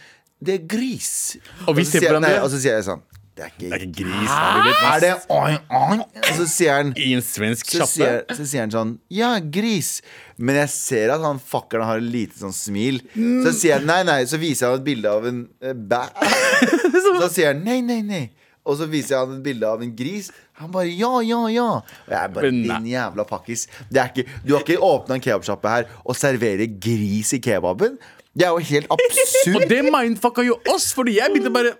[0.44, 1.38] Det er gris.
[1.68, 2.30] Og vi så ser på sier- hverandre.
[2.36, 3.02] nei, Og så sier jeg sånn
[3.38, 4.32] Det er ikke, Det er ikke gris.
[4.66, 6.00] vi Er det oing, oing?
[6.02, 7.94] Og så sier han I en svensk så kjappe.
[7.94, 10.02] sier, så sier han sånn Ja, gris.
[10.38, 13.02] Men jeg ser at han fuckeren har et lite sånn smil.
[13.16, 14.24] Så sier han nei, nei.
[14.26, 16.04] Så viser han et bilde av en eh, bæ.
[17.22, 18.30] Så sier han nei, nei, nei.
[18.67, 20.30] Og så viser jeg han et bilde av en gris.
[20.60, 21.67] Han bare ja, ja, ja.
[21.80, 23.67] Og jeg bare din jævla pakkis.
[23.89, 27.95] Du har ikke åpna en kebabsjappe her og serverer gris i kebaben.
[28.38, 29.56] Det er jo helt absurd.
[29.56, 31.73] Og det mindfucka jo oss, fordi jeg begynte bare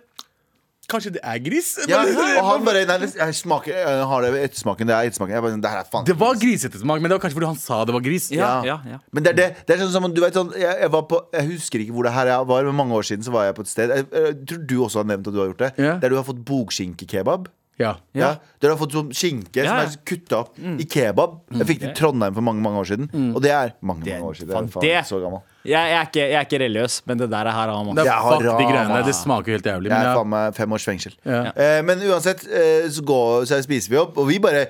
[0.88, 1.74] Kanskje det er gris?
[1.92, 4.88] Ja, og han bare nei, jeg smaker, jeg har det ettersmaken.
[4.88, 5.34] Det er ettersmaken.
[5.36, 7.60] Jeg bare, det her er faen Det var grisettersmak men det var kanskje fordi han
[7.60, 8.30] sa det var gris.
[8.32, 9.00] Ja, ja, ja.
[9.12, 9.48] Men det er det.
[9.68, 12.08] Det er sånn som, du vet, sånn, jeg, jeg, var på, jeg husker ikke hvor
[12.08, 13.92] det her var, men mange år siden så var jeg på et sted.
[13.98, 15.72] Jeg, jeg tror du også har nevnt at du har gjort det.
[15.84, 15.98] Ja.
[16.00, 17.52] Der du har fått bokskinkekebab.
[17.78, 17.92] Ja.
[18.18, 18.32] Ja.
[18.58, 21.36] Der du har fått sånn skinke Ja, som er kutta opp i kebab.
[21.60, 23.12] Jeg fikk det i Trondheim for mange mange år siden.
[23.36, 24.56] Og det er mange mange år siden.
[24.56, 25.44] Er faen det- så gammel.
[25.68, 27.98] Jeg, jeg, er ikke, jeg er ikke religiøs, men det der er her har man.
[27.98, 29.00] Det er Jeg fuck de grønne, greiene.
[29.04, 29.90] Det smaker jo helt jævlig.
[29.92, 31.16] Jeg er faen meg fem års fengsel.
[31.28, 31.42] Ja.
[31.52, 34.62] Eh, men uansett, eh, så, går, så spiser vi opp, og vi bare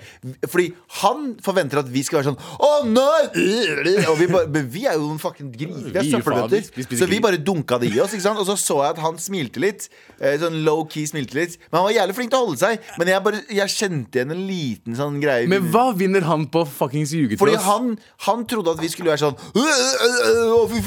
[0.50, 0.66] Fordi
[1.04, 4.08] han forventer at vi skal være sånn Å, nei!
[4.08, 5.92] Og vi, bare, men vi er jo noen fucking griser.
[5.94, 6.98] Vi er søppelbøtter.
[6.98, 8.16] Så vi bare dunka det i oss.
[8.18, 8.42] Ikke sant?
[8.42, 9.86] Og så så jeg at han smilte litt.
[10.18, 11.60] Eh, sånn low-key smilte litt.
[11.70, 12.90] Men han var jævlig flink til å holde seg.
[12.98, 15.46] Men jeg, bare, jeg kjente igjen en liten sånn greie.
[15.52, 17.70] Men hva vinner han på fuckings ljuge til Fordi oss?
[17.70, 17.94] han,
[18.26, 19.38] han trodde at vi skulle være sånn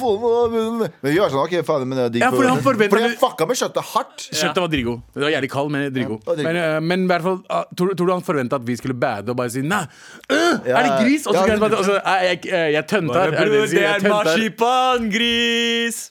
[0.00, 2.04] «Øh, øh, øh, Å, fy faen øh, Men vi var sånn, ok, faen Men det
[2.04, 4.94] er digg Ja, fordi han forventet- Fordi jeg fucka med kjøttet hardt Kjøttet var drigo.
[5.14, 6.18] Det var jævlig kald, men drigo.
[6.20, 6.48] Ja, og drigo.
[6.48, 8.94] men, eh, men i hvert fall, ah, tror, tror du han forventa at vi skulle
[8.94, 9.84] bade og bare si nei?
[10.30, 11.26] øh, Ja, er det gris?
[11.26, 13.20] Og så ja, kan jeg bare og så, «Nei, jeg, jeg, jeg tønter.
[13.20, 13.72] Er det?
[13.72, 14.08] Jeg tønter.
[14.14, 16.10] marsipangris!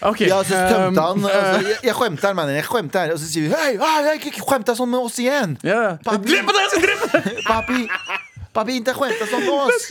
[0.00, 3.18] Ok, Ja, så tømte um, han eh, altså, jeg, jeg her, mener jeg skämtar Og
[3.20, 5.98] så sier vi Hei, ah, jeg skjemte sånn med oss igjen ja.
[6.06, 6.24] Papi.
[6.30, 7.42] Drep deg, jeg skal drepe deg!
[7.44, 7.82] Papi,
[8.56, 9.90] papi inte skämta sånn med oss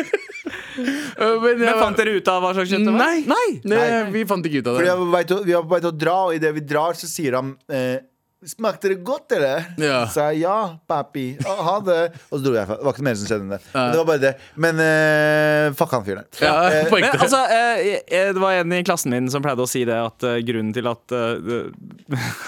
[0.79, 3.01] Uh, men, Men fant dere ut av hva slags kjøtt det var?
[3.01, 3.23] Nei.
[3.27, 3.47] Nei.
[3.67, 4.91] Nei, vi fant ikke ut av Fordi det.
[4.93, 6.39] jeg var på vei til, å- vi var på vei til å dra Og i
[6.39, 7.97] det vi drar så sier han eh,
[8.47, 9.65] Smakte det godt, eller?
[9.83, 10.05] Ja.
[10.07, 11.97] Så jeg, ja, papi Å, Ha det
[12.29, 14.07] Og så dro jeg Det var ikke mer som skjedde enn det Men det var
[14.07, 14.31] bare det
[14.63, 18.81] Men uh, fuck han fyren der Ja, Eh, Men altså, eh, Det var en i
[18.87, 21.59] klassen min som pleide å si det at uh, grunnen til at det-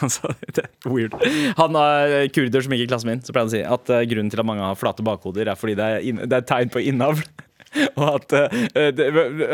[0.05, 1.13] altså, det er weird.
[1.59, 4.31] Han er kurder som gikk i klassen min, så pleide han å si at grunnen
[4.31, 7.21] til at mange har flate bakhoder, er fordi det er, det er tegn på innavl.
[7.99, 9.07] Og at uh, det,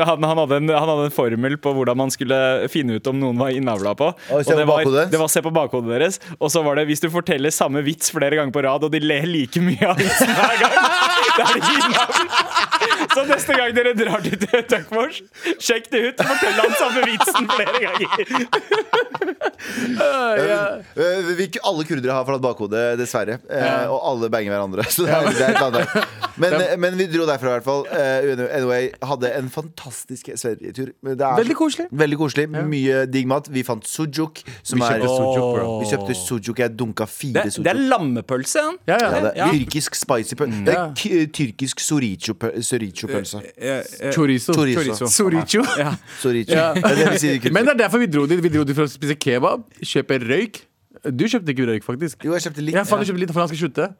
[0.07, 2.37] han, han, hadde en, han hadde en formel på hvordan man skulle
[2.73, 4.09] finne ut om noen var innavla på.
[4.13, 6.21] Og, og det var, det var se på bakhodet deres.
[6.39, 9.01] Og så var det hvis du forteller samme vits flere ganger på rad, og de
[9.03, 10.77] ler like mye av vitsen hver gang,
[11.37, 12.13] da er det innavl.
[13.13, 14.37] Så neste gang dere drar til
[14.71, 15.21] Tøkkfors,
[15.63, 16.23] sjekk det ut.
[16.27, 18.07] Fortell han samme vitsen flere ganger.
[19.97, 23.39] Eh, Vi, alle kurdere har flatt bakhode, dessverre.
[23.49, 24.85] Eh, og alle banger hverandre.
[24.91, 27.85] Så det er, det er et annet men, men vi dro derfra, i hvert fall.
[27.89, 30.91] Eh, anyway, hadde en fantastisk Sverige-tur.
[31.05, 31.87] Men det er Veldig koselig.
[31.97, 32.45] Veldig koselig.
[32.53, 33.49] Mye digg mat.
[33.53, 34.43] Vi fant sujuk.
[34.61, 35.71] Som Vi er, kjøpte sujuk, bro.
[35.81, 36.61] Vi kjøpte sujuk.
[36.61, 37.67] Jeg dunka Det, fire det sujuk.
[37.71, 38.77] er lammepølse, han.
[38.89, 39.07] Ja, ja.
[39.07, 39.49] Ja, det er Ja.
[39.53, 40.61] Tyrkisk spicy pølse.
[40.67, 40.77] Det
[41.33, 43.41] Tyrkisk soricho-pølse.
[44.13, 44.53] Chorizo.
[44.53, 45.07] Chorizo.
[45.11, 45.63] Soricho.
[46.21, 46.55] Soricho.
[46.55, 46.71] Ja.
[46.77, 47.51] Det.
[47.55, 48.41] Men det er derfor vi dro dit.
[48.43, 50.63] Vi dro dit for å spise kebab, kjøpe røyk.
[51.13, 52.25] Du kjøpte ikke røyk, faktisk.
[52.25, 52.75] Jo, jeg kjøpte litt.
[52.77, 53.91] Ja, faen, du kjøpte litt for han skal slutte.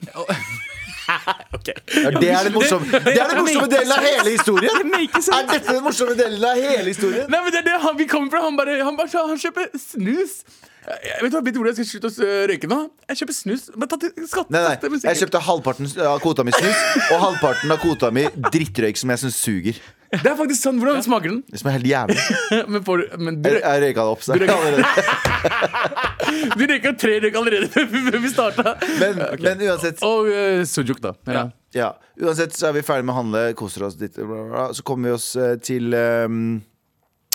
[1.07, 4.91] Ja, det er det morsomme Det er den morsomme delen av hele historien!
[4.91, 7.29] Er dette den morsomme delen av hele historien?
[7.31, 8.41] Nei, men det er det han, vi kommer fra.
[8.43, 10.41] Han bare, han bare han kjøper snus.
[10.87, 12.77] Jeg, vet du hva, du hvor jeg skal slutte å røyke nå?
[13.11, 13.63] Jeg kjøper snus.
[13.75, 14.51] Men ta til skatt.
[14.53, 16.79] Nei, nei, jeg kjøpte halvparten av kvota mi snus,
[17.11, 18.23] og halvparten av kvota mi
[18.53, 19.81] drittrøyk som jeg syns suger.
[20.07, 20.77] Det er faktisk sånn.
[20.79, 21.41] Hvordan smaker den?
[21.51, 22.15] Det som er helt jævlig.
[22.71, 24.21] Men, får, men du, Jeg, jeg røyka det opp.
[24.23, 24.37] Så.
[24.39, 26.53] Du røyka- allerede.
[26.55, 28.75] du røyka tre røyk allerede før vi starta.
[29.01, 31.11] Men, men uansett Og uh, sujuk, da.
[31.27, 31.43] Ja.
[31.75, 31.89] ja,
[32.23, 34.65] Uansett så er vi ferdig med å handle, koser oss ditt, bla, bla, bla.
[34.79, 36.61] Så kommer vi oss eh, til ehm,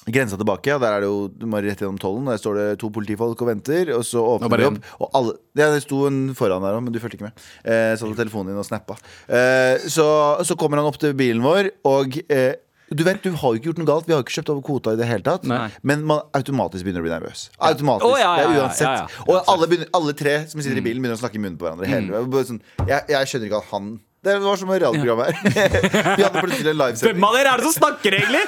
[0.02, 2.26] Grensa tilbake, og der er det jo Du må rett gjennom tollen.
[2.26, 3.92] Der står det to politifolk og venter.
[3.94, 6.94] Og så åpner de opp, og alle ja, Det sto en foran der òg, men
[6.94, 7.46] du fulgte ikke med.
[7.62, 8.98] Eh, hadde telefonen din og snappa.
[9.30, 10.08] Eh, så,
[10.42, 12.58] så kommer han opp til bilen vår, og eh,
[12.92, 14.08] du vet, du har jo ikke gjort noe galt.
[14.08, 15.46] Vi har jo ikke kjøpt over kvota i det hele tatt.
[15.48, 15.64] Nei.
[15.86, 17.46] Men man automatisk begynner å bli nervøs.
[17.56, 19.26] Automatisk, oh, ja, ja, det er ja, uansett ja, ja.
[19.28, 21.68] Og alle, begynner, alle tre som sitter i bilen, begynner å snakke i munnen på
[21.68, 21.88] hverandre.
[21.88, 25.34] Hele, bare sånn, jeg, jeg skjønner ikke at han Det var som et radioprogram her.
[26.16, 27.16] Vi hadde plutselig en livesending.
[27.16, 28.42] Hvem av dere er det som snakker, egentlig?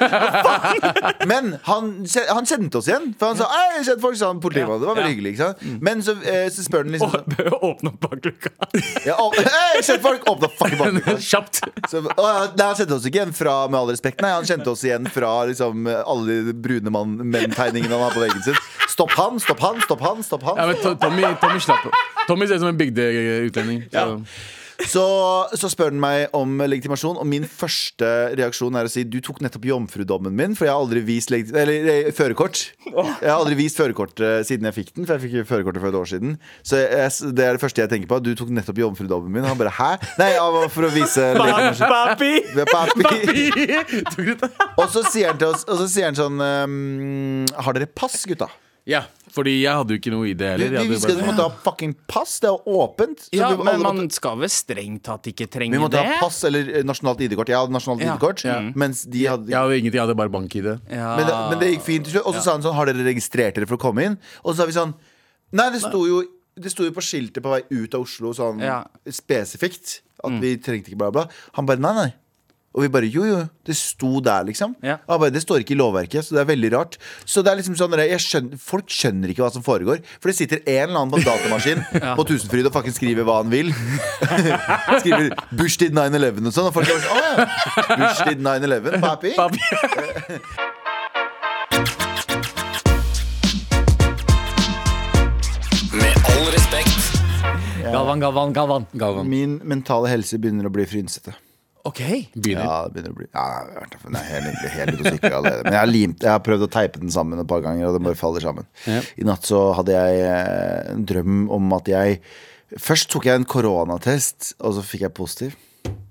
[1.32, 1.88] Men han,
[2.30, 3.08] han kjente oss igjen.
[3.18, 4.38] For han sa «Ei, jeg kjente folk sa han.
[4.54, 5.32] Det var veldig hyggelig.
[5.34, 5.82] ikke sant?
[5.88, 8.54] Men så, eh, så spør han liksom sånn, Åpne opp bakluka.
[9.02, 11.16] ja, å, «Ei, jeg kjente folk åpne fucking bakluka.
[11.26, 11.62] Kjapt.
[11.90, 14.30] Så, å, nei, han kjente oss ikke igjen fra Med all respekt, nei.
[14.30, 18.62] Han kjente oss igjen fra liksom, alle de brune menn-tegningene han har på veggen sin.
[18.94, 20.22] Stopp han, stopp han, stopp han.
[20.22, 21.90] stopp han Ja, men Tommy, Tommy slapp.
[22.30, 23.88] Tommy ser ut som en bygdeutlending.
[23.90, 24.20] så-
[24.82, 25.04] Så,
[25.54, 28.08] så spør den meg om legitimasjon, og min første
[28.38, 32.10] reaksjon er å si du tok nettopp jomfrudommen min, for jeg har aldri vist eller,
[32.16, 32.64] førerkort.
[32.88, 35.92] Jeg har aldri vist førerkort eh, siden jeg fikk den, for jeg fikk førerkortet for
[35.92, 36.36] et år siden.
[36.66, 38.20] Så jeg, det er det første jeg tenker på.
[38.24, 39.46] Du tok nettopp jomfrudommen min.
[39.46, 39.92] Han bare hæ?
[40.20, 40.32] Nei,
[40.74, 41.94] for å vise legitimasjon.
[41.94, 42.32] Papi!
[42.72, 43.46] Papi.
[44.80, 48.22] Og så sier han til oss Og så sier han sånn um, Har dere pass,
[48.28, 48.48] gutta?
[48.86, 49.00] Ja,
[49.32, 50.74] fordi jeg hadde jo ikke noe ID Vi, heller.
[50.84, 52.34] vi visste at vi måtte ha fucking pass.
[52.42, 53.22] Det er jo åpent.
[53.30, 56.04] Så Ja, vi, men man måtte, skal vel strengt tatt ikke trenge vi måtte det?
[56.04, 57.48] ha pass eller eh, nasjonalt ID-kort.
[57.48, 58.12] Jeg hadde nasjonalt Ja.
[58.14, 58.58] ID-kort, Ja.
[58.74, 60.68] mens de hadde Jeg hadde ingenting, jeg hadde bare bank-ID.
[60.92, 61.16] Ja.
[61.16, 62.26] Men det, men det gikk fint til slutt.
[62.28, 64.18] Og så sa han sånn Har dere registrert dere for å komme inn?
[64.44, 64.94] Og så sa vi sånn
[65.52, 66.22] Nei, det sto jo
[66.54, 68.84] det sto jo på skiltet på vei ut av Oslo sånn Ja.
[69.08, 71.24] spesifikt at vi trengte ikke bla, bla.
[71.54, 72.14] Han bare nei, nei.
[72.74, 74.72] Og vi bare jo, jo, det sto der, liksom.
[74.82, 74.96] Ja.
[75.06, 76.96] Bare, det står ikke i lovverket, så det er veldig rart.
[77.22, 80.00] Så det er liksom sånn jeg skjønner, Folk skjønner ikke hva som foregår.
[80.18, 81.84] For det sitter en eller annen på en datamaskin
[82.18, 83.70] på Tusenfryd og fuckings skriver hva han vil.
[85.04, 86.66] skriver 'Bush did 9-11' og sånn.
[86.66, 87.46] Og folk er sånn Å ja.
[88.02, 89.30] Bush did 9-11, papi.
[95.94, 97.22] Med all respekt.
[97.86, 98.90] Galvan, Galvan, Galvan.
[98.98, 99.30] Galvan.
[99.30, 101.38] Min mentale helse begynner å bli frynsete.
[101.84, 102.00] OK.
[102.34, 102.64] Begynner.
[102.64, 105.32] Ja, det begynner å bli Ja, jeg har vært- er helt, helt ute å sykle
[105.38, 105.64] allerede.
[105.64, 107.98] Men jeg har, limt, jeg har prøvd å teipe den sammen et par ganger, og
[107.98, 108.64] den bare faller sammen.
[108.86, 109.02] Ja.
[109.20, 112.20] I natt så hadde jeg eh, en drøm om at jeg
[112.80, 115.52] Først tok jeg en koronatest, og så fikk jeg positiv.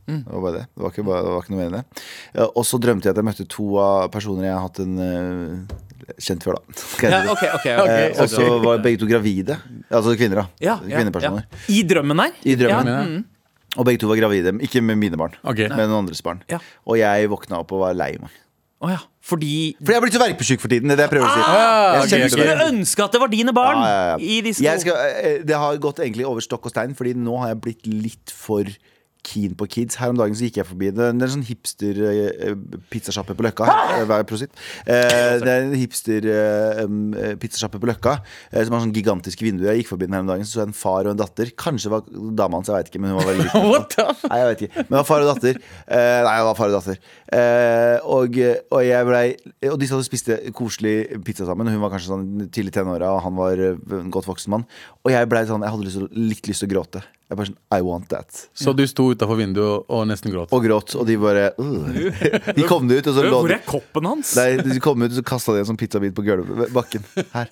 [0.05, 0.67] Det var bare det.
[0.76, 2.03] Det var ikke, bare, det var ikke noe mer enn det.
[2.38, 4.93] Ja, Og så drømte jeg at jeg møtte to av personer jeg har hatt en
[5.03, 6.78] eh, kjent før, da.
[6.93, 7.34] Skal jeg Ja, si det?
[7.34, 9.57] ok, ok, Eh, og så var begge to gravide.
[9.91, 10.45] Altså kvinner, da.
[10.63, 11.43] Ja, ja, Kvinnepersoner.
[11.49, 11.61] ja.
[11.76, 12.32] I drømmen her?
[12.45, 12.93] I drømmen.
[12.93, 13.03] Ja.
[13.03, 13.21] Ja.
[13.78, 14.53] Og begge to var gravide.
[14.61, 15.67] Ikke med mine barn, okay.
[15.71, 16.43] men noen andres barn.
[16.51, 16.59] Ja.
[16.86, 18.34] Og jeg våkna opp og var lei meg.
[18.84, 18.99] Oh, ja.
[19.24, 20.91] Fordi Fordi jeg er blitt så verpesjuk for tiden.
[20.91, 21.43] Det er det jeg prøver å si.
[21.47, 24.17] Ah, Jeg Skulle veldig- ønske at det var dine barn Ja, ja, ja.
[24.19, 27.39] i disse Jeg skal, eh, det har gått egentlig over stokk og stein, Fordi nå
[27.39, 28.65] har jeg blitt litt for
[29.28, 29.97] keen på kids.
[29.99, 33.67] Her om dagen så gikk jeg forbi Det, er en sånn hipster-pizzasjappe på Løkka.
[33.67, 34.07] Her.
[34.09, 34.51] Vær prosit.
[34.88, 39.74] Eh, det er en hipster-pizzasjappe på Løkka eh, som har sånn gigantisk vinduer.
[39.74, 41.51] Jeg gikk forbi den her om dagen, så så jeg en far og en datter.
[41.59, 42.05] Kanskje var
[42.38, 44.13] dama hans, jeg vet ikke, men hun var veldig liten.
[44.30, 44.78] Nei, jeg vet ikke.
[44.78, 45.59] Men det var far og datter.
[45.88, 47.01] Eh, nei, det var far og datter.
[47.39, 48.39] Eh, og,
[48.76, 49.24] og jeg blei
[49.71, 50.95] Og de hadde spist koselig
[51.26, 51.71] pizza sammen.
[51.71, 54.67] Hun var kanskje sånn tidlig tenåra, og han var eh, en godt voksen mann.
[55.03, 57.03] Og jeg blei sånn Jeg hadde lyst til, litt lyst til å gråte.
[57.32, 58.28] Jeg bare sånn, I want that.
[58.53, 60.51] Så du sto utafor vinduet og nesten gråt.
[60.53, 62.11] Og gråt, og de bare «Ugh».
[62.57, 64.34] De kom ut, og så lå Hvor er koppen hans?
[64.38, 67.05] Nei, de kom ut, og så kasta de en sånn pizzabit på gulvet, bakken.
[67.34, 67.49] Her.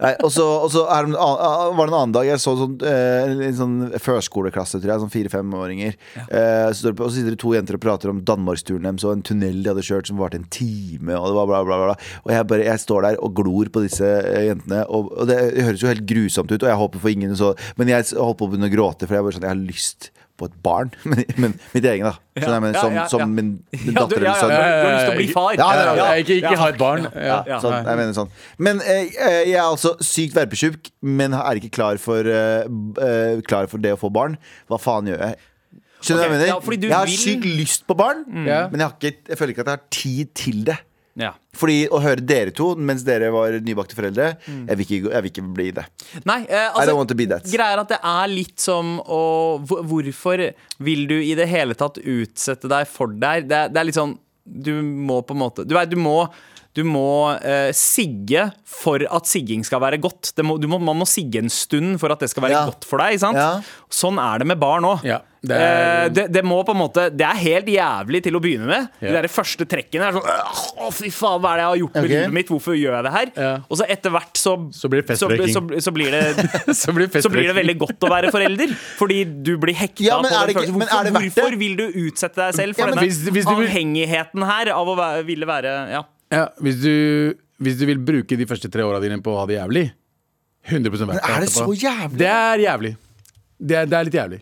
[0.00, 2.54] Nei, og så, og så er det annen, var det en annen dag jeg så
[2.56, 5.98] sånn, eh, en sånn førskoleklasse, tror jeg, sånn fire-femåringer.
[6.22, 9.12] Eh, det på- og så sitter det to jenter og prater om danmarksturen deres og
[9.18, 11.90] en tunnel de hadde kjørt som varte en time, og det var bla, bla, bla.
[11.92, 11.98] bla.
[12.24, 15.38] Og jeg bare, jeg står der og glor på disse eh, jentene, og, og det
[15.60, 18.46] høres jo helt grusomt ut, og jeg håper for ingen så Men jeg holdt på
[18.48, 20.90] å begynne å gråte, for jeg bare sånn, jeg har lyst på et barn.
[21.10, 22.14] Men, men mitt egen, da.
[22.38, 24.52] Skjønner jeg, men, som, som min, min datter eller sønn.
[24.52, 25.58] du har lyst til å bli far?
[26.22, 27.08] Ikke, ikke ha et barn.
[27.60, 28.32] Sånn, jeg mener sånn.
[28.62, 32.64] Men eh, eh, jeg er altså sykt verpesjuk, men er ikke klar for, eh,
[33.04, 34.38] eh, klar for det å få barn.
[34.70, 35.40] Hva faen gjør jeg?
[36.00, 36.48] Skjønner du hva jeg mener?
[36.48, 38.46] ja, jeg har vil- sykt lyst på barn, mm.
[38.46, 40.78] men jeg, har ikke, jeg føler ikke at jeg har tid til det.
[41.18, 41.32] Ja.
[41.58, 44.68] Fordi å høre dere to mens dere var nybakte foreldre, Mm.
[44.68, 45.84] jeg, vil ikke, jeg vil ikke bli det.
[46.24, 47.44] Nei, eh, I don't altså want to be that.
[47.50, 51.98] Greia er at det er litt som å Hvorfor vil du i det hele tatt
[51.98, 53.48] utsette deg for deg?
[53.50, 56.28] Det, det er litt sånn Du må på en måte Du vet, du må
[56.78, 60.30] du må eh, sigge for at sigging skal være godt.
[60.36, 62.64] Det må, du må, man må sigge en stund for at det skal være Ja.
[62.70, 63.18] godt for deg.
[63.18, 63.36] Sant?
[63.40, 63.58] Ja.
[63.90, 65.02] Sånn er det med barn òg.
[65.02, 68.36] Ja, det er- eh, det, det må på en måte Det er helt jævlig til
[68.38, 68.86] å begynne med.
[69.00, 69.08] Ja.
[69.08, 71.94] De der første trekkene er sånn Å, fy faen, hva er det jeg har gjort
[71.96, 72.14] med okay.
[72.14, 72.52] livet mitt?
[72.54, 73.32] Hvorfor gjør jeg det her?
[73.36, 73.50] Ja.
[73.66, 76.22] Og så etter hvert så Så blir det så, så, så blir det
[76.76, 78.76] Så blir så blir det veldig godt å være forelder.
[79.00, 82.54] Fordi du blir hekta Ja, på det ikke- Hvorfor, det hvorfor vil du utsette deg
[82.54, 85.74] selv for Ja, men denne hvis- hvis du avhengigheten her av å være, ville være
[85.96, 86.04] ja.
[86.30, 89.46] Ja, hvis, du, hvis du vil bruke de første tre åra dine på å ha
[89.50, 89.86] det jævlig
[90.70, 91.74] 100 verdt Men er det så etterpå.
[91.80, 92.18] jævlig?
[92.20, 92.92] Det er jævlig.
[93.60, 94.40] Det er, det er litt jævlig.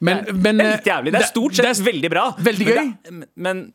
[0.00, 1.12] Men, men Det er litt jævlig.
[1.12, 2.24] Det er stort sett det er- veldig bra.
[2.40, 2.96] veldig Men gøy.
[3.04, 3.72] det er- Men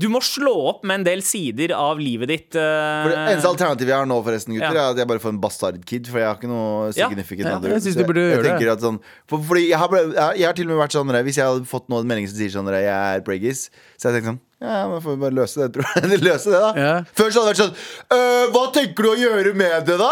[0.00, 2.56] du må slå opp med en del sider av livet ditt.
[2.56, 4.88] eh, For det eneste alternativet jeg har nå, forresten, gutter, Ja.
[4.88, 6.08] er at jeg bare får en bastard-kid.
[6.08, 7.08] For jeg har ikke noe Ja.
[7.08, 7.68] significant Ja, other.
[7.76, 8.50] jeg synes Så du burde jeg gjøre det.
[8.58, 10.96] tenker at sånn, for, Fordi jeg har, ble- jeg, jeg har til og med vært
[10.98, 13.20] sånn der, Hvis jeg hadde fått nå en melding som sier sånn der, Jeg er
[13.20, 13.70] preggis,
[14.00, 15.84] så jeg tenkt sånn ja, men får vi bare løse det,
[16.28, 16.94] løse det da Ja.
[17.14, 20.08] Før så hadde det vært sånn «Øh, Hva tenker du å gjøre med det da?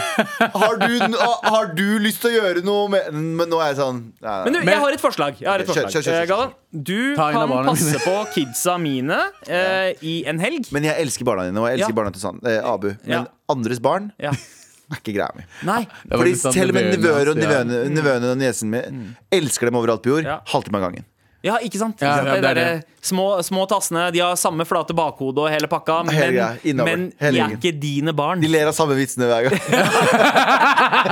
[0.64, 1.18] har, du,
[1.52, 4.40] har du lyst til å gjøre noe med Men nå er jeg sånn nei, nei.
[4.48, 5.38] Men du, jeg har et forslag.
[5.38, 5.92] Jeg har et forslag.
[5.94, 6.18] kjør, kjør, kjør.
[6.18, 6.56] Eh, Galvan,
[6.90, 9.20] du kan passe på kidsa mine
[9.60, 10.68] eh, i en helg.
[10.74, 11.98] Men jeg elsker barna dine, og jeg elsker Ja.
[12.02, 12.90] barna til Sand, eh, Abu.
[13.06, 13.24] Men Ja.
[13.54, 14.34] andres barn Ja.
[14.34, 15.46] er ikke greia mi.
[15.70, 15.80] Nei.
[16.10, 20.26] Fordi Selv om nevøene og nevøene, nevøene og niesen min elsker dem overalt på jord.
[20.28, 20.40] Ja.
[20.50, 21.06] Halvtime av gangen.
[21.44, 22.00] Ja, ikke sant?
[22.00, 22.84] Ja, ja, de det er det.
[23.04, 26.16] Små, små tassene, de har samme flate bakhode og hele pakka, men,
[26.64, 28.40] innover, men de er ikke dine barn.
[28.40, 29.60] De ler av samme vitsene hver gang.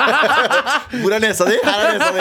[1.03, 1.57] Hvor er nesa di?
[1.65, 2.21] Her er nesa di.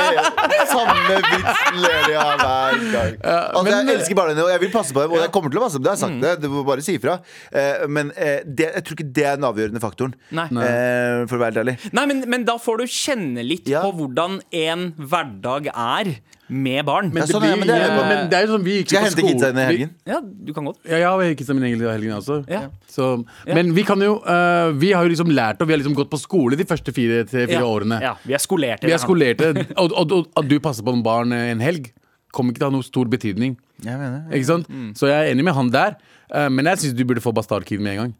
[0.72, 3.14] Samme vits ler de av hver gang.
[3.22, 5.12] Altså, men- jeg elsker barna dine, og jeg vil passe på dem.
[5.16, 5.86] Og jeg kommer til å passe på dem.
[5.88, 6.34] Det har jeg sagt det.
[6.44, 7.14] Du må bare si ifra.
[7.52, 10.14] Eh, Men eh, det, jeg tror ikke det er den avgjørende faktoren.
[10.36, 10.48] Nei.
[10.52, 11.76] Eh, For å være helt ærlig.
[11.96, 13.82] Nei, men, men da får du kjenne litt Ja.
[13.88, 16.06] på hvordan en hverdag er
[16.52, 17.08] med barn.
[17.14, 18.90] Men det, sånn blir, men det er ja, men det er jo sånn vi gikk
[18.92, 19.92] Skal jeg hente kidsa inn i helgen?
[20.12, 20.80] ja, du kan godt.
[20.86, 22.38] Ja, jeg har kidsa mine egentlig i helgen også.
[22.52, 22.62] Ja.
[22.92, 23.08] Så,
[23.48, 26.12] Men vi kan jo eh, Vi har jo liksom lært og vi har liksom gått
[26.12, 27.70] på skole de første fire, tre, fire Ja.
[27.72, 28.02] årene.
[28.04, 28.84] Ja, vi er skolerte.
[28.84, 29.08] i Vi er det her.
[29.08, 29.52] skolerte.
[29.80, 31.92] Og, og, og at du passer på en barn eh, en helg,
[32.32, 33.56] kommer ikke til å ha noe stor betydning.
[33.84, 34.68] Jeg mener Ikke sant?
[35.00, 35.96] Så jeg er enig med han der.
[36.34, 38.14] eh, men jeg syns du burde få bastardkid med en gang.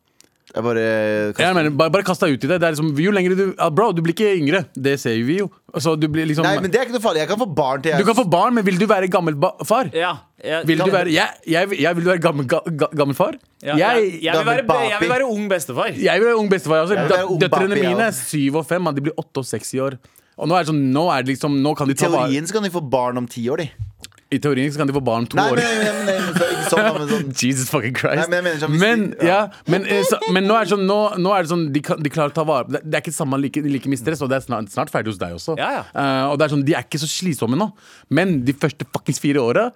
[0.52, 2.58] Jeg bare Jeg mener, bare, bare kast deg ut i det.
[2.60, 4.66] det er liksom, jo lenger du, ah, bro, du blir ikke yngre.
[4.76, 5.48] Det ser vi jo.
[5.72, 7.22] Altså, du, blir liksom, Nei, men det er ikke noe farlig.
[7.24, 9.38] Jeg kan få barn til jeg du kan få barn, men vil du være gammel
[9.40, 9.92] ba far?
[9.96, 10.12] Ja,
[10.44, 13.38] jeg, Vil du være, jeg, jeg, jeg vil du være gammel, ga, ga, gammel far.
[13.64, 15.94] ja, jeg, jeg, jeg, vil være, jeg vil være ung bestefar.
[15.96, 16.84] jeg vil være ung bestefar.
[16.84, 16.98] Altså.
[17.00, 18.84] Vil være ung Døtrene papi, mine er syv og fem.
[18.84, 18.98] Man.
[18.98, 19.96] De blir åtte og seks i år.
[20.42, 22.48] Og nå er det sånn, nå er det liksom Nå kan de ta I teorien
[22.50, 23.91] så kan de få barn om ti år, de.
[24.32, 25.60] I teorien så kan de få barn to Nei, år.
[25.60, 28.22] men, men, men, men så- ikke sånn, men sånn Jesus fucking Christ.
[28.22, 29.40] Nei, men jeg mener sånn, hvis men, de- ja.
[29.42, 29.64] ja.
[29.74, 32.00] men, eh, så, men nå er det sånn, nå, nå er det sånn de, kan,
[32.06, 34.32] de klarer å ta vare det, det er ikke samme like, like mye stress, og
[34.32, 35.58] det er snart, snart ferdig hos deg også.
[35.60, 35.84] Ja, ja.
[35.92, 37.68] Eh, og det er sånn, De er ikke så slitsomme nå.
[38.16, 39.68] Men de første fuckings fire åra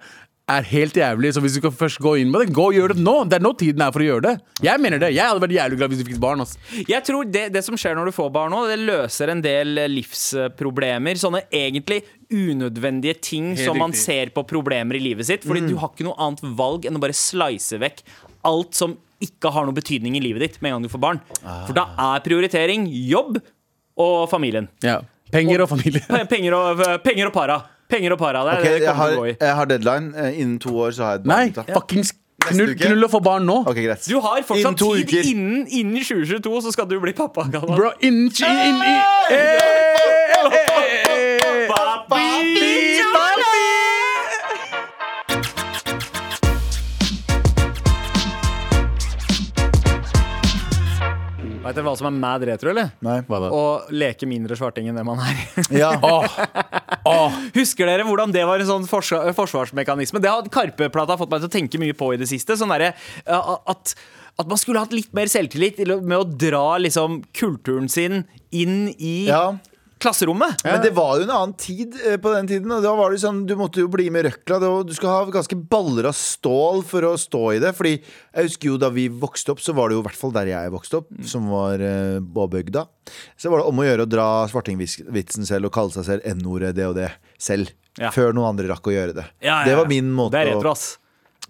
[0.46, 1.32] er helt jævlig.
[1.34, 3.14] Så hvis du skal først gå inn med det, gå og gjør det nå.
[3.26, 4.34] Det er nå tiden er for å gjøre det.
[4.62, 5.08] Jeg mener det.
[5.16, 6.44] Jeg hadde vært jævlig glad hvis du fikk barn.
[6.44, 6.52] ass.
[6.86, 9.82] Jeg tror det, det som skjer når du får barn nå, det løser en del
[9.82, 11.18] eh, livsproblemer.
[11.18, 14.04] Sånne egentlig unødvendige ting Helt som man riktig.
[14.06, 15.46] ser på problemer i livet sitt.
[15.46, 18.04] Fordi du har ikke noe annet valg enn å bare slice vekk
[18.46, 18.94] alt som
[19.24, 21.20] ikke har noe betydning i livet ditt med en gang du får barn.
[21.42, 23.38] For da er prioritering jobb
[23.98, 24.68] og familien.
[24.84, 25.00] Ja.
[25.32, 26.04] Penger og familie.
[26.30, 27.56] Penger og, penger og para.
[27.88, 28.42] Penger og para.
[28.44, 29.36] Det er Ok, det jeg kommer har, til å gå i.
[29.40, 30.14] jeg har deadline.
[30.16, 31.26] Eh, Innen to år så har jeg.
[31.30, 31.62] Nei, ja.
[31.74, 32.10] fuckings
[32.46, 33.56] knull, knull og få barn nå.
[33.66, 34.06] Ok, greit.
[34.10, 35.08] Du har fortsatt Innen tid.
[35.08, 35.22] uker.
[35.32, 37.42] Innen, innen 2022 så skal du bli pappa.
[37.50, 39.00] Bro, innen inn, inn, inn,
[51.66, 52.92] Vet dere hva som er mad retro, eller?
[53.04, 53.18] Nei.
[53.26, 53.50] Hva da?
[53.52, 53.62] Å
[53.94, 55.40] leke mindre svarting enn det man er.
[55.82, 55.92] Ja.
[56.06, 56.36] Åh,
[57.06, 60.22] Åh, Husker dere hvordan det var en sånn forsvar, forsvarsmekanisme?
[60.22, 62.56] Det har Karpe-plata fått meg til å tenke mye på i det siste.
[62.58, 62.92] Sånn derre,
[63.26, 63.94] at,
[64.38, 69.26] at man skulle hatt litt mer selvtillit med å dra liksom kulturen sin inn i
[69.30, 69.56] Ja.
[70.02, 70.62] Klasserommet.
[70.64, 72.72] Men det var jo en annen tid eh, på den tiden.
[72.72, 74.58] Og da var det sånn, Du måtte jo bli med røkla.
[74.62, 77.72] Var, du skulle ha ganske baller av stål for å stå i det.
[77.76, 80.34] Fordi jeg husker jo da vi vokste opp, så var det jo i hvert fall
[80.36, 82.86] der jeg vokste opp, som var eh, på bygda.
[83.40, 86.74] Så var det om å gjøre å dra svartingvitsen selv og kalle seg selv N-ordet,
[86.76, 87.72] det og det, selv.
[87.96, 88.10] Ja.
[88.12, 89.24] Før noen andre rakk å gjøre det.
[89.40, 90.98] Ja, ja, Det var min måte Det er å ass.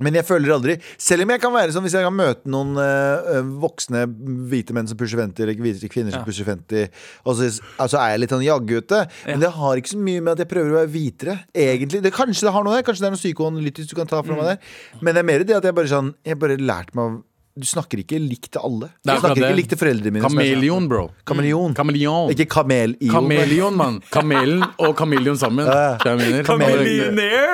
[0.03, 2.77] Men jeg føler aldri Selv om jeg kan være sånn Hvis jeg kan møte noen
[2.83, 4.05] eh, voksne
[4.51, 6.91] hvite menn som pusher 50, eller hvite kvinner som pusher 50,
[7.25, 7.49] og så
[7.83, 8.99] altså er jeg litt sånn jaggete.
[9.27, 11.37] Men det har ikke så mye med at jeg prøver å være hvitere.
[11.67, 14.21] Egentlig, det, Kanskje det har noe der Kanskje det er noe psykoanalytisk du kan ta
[14.27, 14.75] fra meg der.
[15.01, 17.23] Men det er mer det at jeg bare sånn Jeg bare lærte meg å
[17.57, 18.91] Du snakker ikke likt til alle.
[18.93, 19.47] Du Det er snakker det.
[19.49, 20.25] ikke likt til foreldrene mine.
[20.25, 21.05] er Kameleon, bro.
[21.25, 21.75] Kameleon.
[21.79, 22.31] Kameleon.
[22.35, 23.13] Ikke kamelion.
[23.15, 23.97] Kameleon, mann.
[24.13, 25.65] Kamelen og kameleon sammen.
[25.65, 25.97] Ja.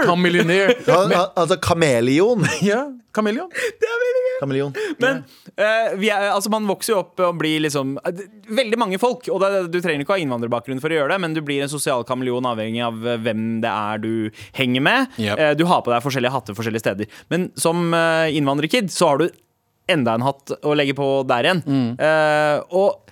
[0.05, 0.75] Kameleonair.
[0.87, 2.43] Han- han- Altså kameleon.
[2.63, 3.49] Ja, kameleon.
[4.41, 4.75] Kameleon.
[4.99, 5.23] Men
[5.59, 9.29] uh, vi er, altså man vokser jo opp og blir liksom uh, Veldig mange folk,
[9.31, 11.71] og det, du trenger ikke ha innvandrerbakgrunn for å gjøre det, men du blir en
[11.71, 14.11] sosial kameleon avhengig av eh, hvem det er du
[14.59, 15.07] henger med.
[15.23, 15.39] Yep.
[15.39, 17.07] Uh, du har på deg forskjellige hatter forskjellige steder.
[17.31, 19.29] Men som innvandrerkid så har du
[19.91, 21.65] enda en hatt å legge på der igjen.
[21.99, 23.03] Eh, og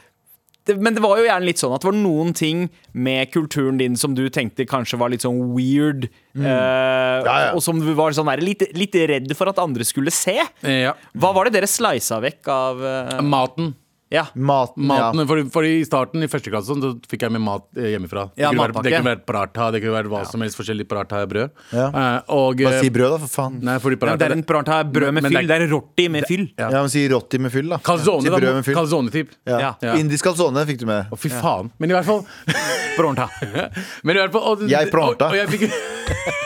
[0.68, 3.80] det, men det var jo gjerne litt sånn at det var noen ting med kulturen
[3.80, 6.08] din som du tenkte kanskje var litt sånn weird.
[6.36, 7.38] eh, ja.
[7.54, 10.38] Og som du var sånn der, litt, litt redd for at andre skulle se.
[10.62, 10.94] Ja.
[11.16, 13.72] Hva var det dere slisa vekk av uh, Maten.
[14.10, 14.24] Ja.
[14.34, 14.86] Maten.
[14.90, 15.26] Maten, ja.
[15.26, 18.24] for, for I starten i første klasse sånn, så fikk jeg med mat eh, hjemmefra.
[18.34, 20.86] Ja, det, kunne være, det kunne være paratha, det kunne vært hva som helst forskjellig
[20.90, 21.54] paratha brød.
[21.70, 21.84] Ja.
[21.86, 23.60] Eh, og, Bare eh, si brød, da, for faen.
[23.68, 25.38] Nei, fordi Ja, paratha det er en paratha brød med fyll.
[25.38, 26.44] det Det er rotti med fyll.
[26.58, 26.72] Ja.
[26.74, 27.78] Ja, men Si rotti med fyll, da.
[27.86, 28.42] Calzone, si da.
[28.42, 28.78] brød med fyll.
[28.80, 29.32] Calzone-typ.
[29.46, 29.60] Ja.
[29.62, 29.72] Ja.
[29.86, 29.96] Ja.
[30.02, 31.06] Indisk calzone fikk du med.
[31.06, 31.70] Å, fy faen.
[31.78, 32.26] Men i hvert fall
[32.98, 33.30] Pronta.
[34.04, 35.30] Men i hvert fall og, Jeg pronta.
[35.30, 35.70] Og, og jeg fikk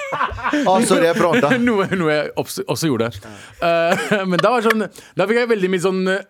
[0.55, 1.51] Ah, sorry, jeg pronta.
[1.59, 3.09] noe, noe jeg også, også gjorde.
[3.59, 4.85] Uh, men da var sånn
[5.17, 6.29] Da fikk jeg veldig mye sånn eh, eh,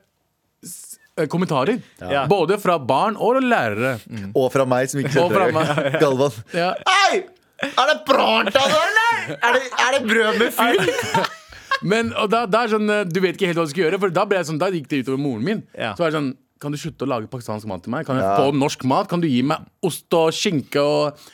[1.31, 1.79] kommentarer.
[2.01, 2.27] Ja.
[2.31, 3.97] Både fra barn og lærere.
[4.35, 5.47] Og fra meg, som ikke det.
[5.55, 5.73] meg.
[6.03, 6.39] Galvan.
[6.55, 6.73] Ja.
[6.89, 7.25] Hei!
[7.65, 9.35] Er det pronta, nå, eller?
[9.39, 11.29] Er det, er det brød med fyll?
[11.91, 14.15] Men da, da er sånn, eh, Du vet ikke helt hva du skal gjøre, For
[14.15, 15.62] da, sånn, da gikk det utover moren min.
[15.77, 15.93] Ja.
[15.95, 18.07] Så var det sånn Kan du slutte å lage pakistansk mat til meg?
[18.09, 19.09] Kan jeg få norsk mat?
[19.11, 21.25] Kan du gi meg ost og skinke og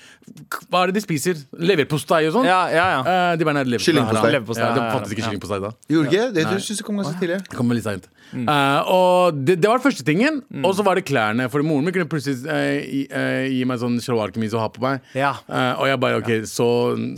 [0.71, 1.35] Hva er det de spiser?
[1.59, 2.47] Leverpostei og sånn?
[2.47, 3.01] Ja, ja, ja.
[3.03, 3.93] Eh, de bare nei, leverpostei.
[3.95, 4.33] Kyllingpostei.
[4.37, 5.71] Leverpostei, Ja, ja, fantes ikke kyllingpostei da.
[5.91, 6.27] Gjorde ikke?
[6.37, 7.39] Det du synes det kom ganske tidlig.
[7.51, 8.09] Det kom litt sent.
[8.31, 10.41] Eh, og det, det var første tingen.
[10.63, 11.49] Og så var det klærne.
[11.51, 14.85] For moren min kunne plutselig eh, gi, eh, gi meg sånn sjalvarkamis å ha på
[14.85, 15.01] meg.
[15.19, 15.33] Ja.
[15.51, 16.69] Eh, og jeg bare OK, så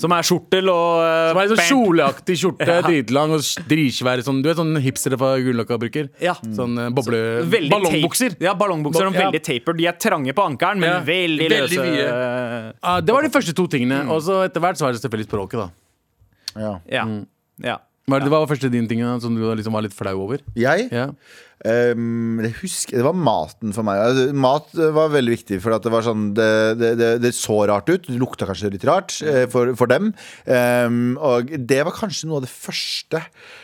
[0.00, 1.68] Som er skjortel og eh, Det var en sånn bam.
[1.68, 4.24] kjoleaktig skjorte, dritlang og dritsvær.
[4.24, 6.08] Sånn, du vet sånn hipstere fra Gulløkka bruker?
[6.22, 6.34] Ja.
[6.56, 7.20] Sånn eh, boble...
[7.52, 8.32] Veldig Ballongbukser.
[8.38, 9.26] tape- Ja, ballongbukser og Ja.
[9.28, 9.76] veldig taper.
[9.76, 11.00] De er trange på ankelen, men Ja.
[11.04, 11.84] veldig Veldig løse.
[11.84, 12.08] mye.
[12.08, 14.02] eh, det var de første to tingene.
[14.12, 15.68] Og så etter hvert så var det selvfølgelig språket, da.
[16.58, 16.74] Ja.
[16.90, 17.06] Ja.
[17.64, 17.78] ja.
[18.08, 20.16] Hva var det hva var første din ting da, som du liksom var litt flau
[20.24, 20.42] over?
[20.58, 20.88] Jeg?
[20.90, 21.10] Ja.
[21.62, 24.00] Um, husker, det var maten for meg.
[24.02, 26.48] Altså, Mat var veldig viktig, for at det var sånn Det,
[26.80, 28.08] det, det, så rart ut.
[28.08, 30.10] Det lukta kanskje litt rart uh, for, for dem.
[30.46, 33.22] Um, og det var kanskje noe av det første.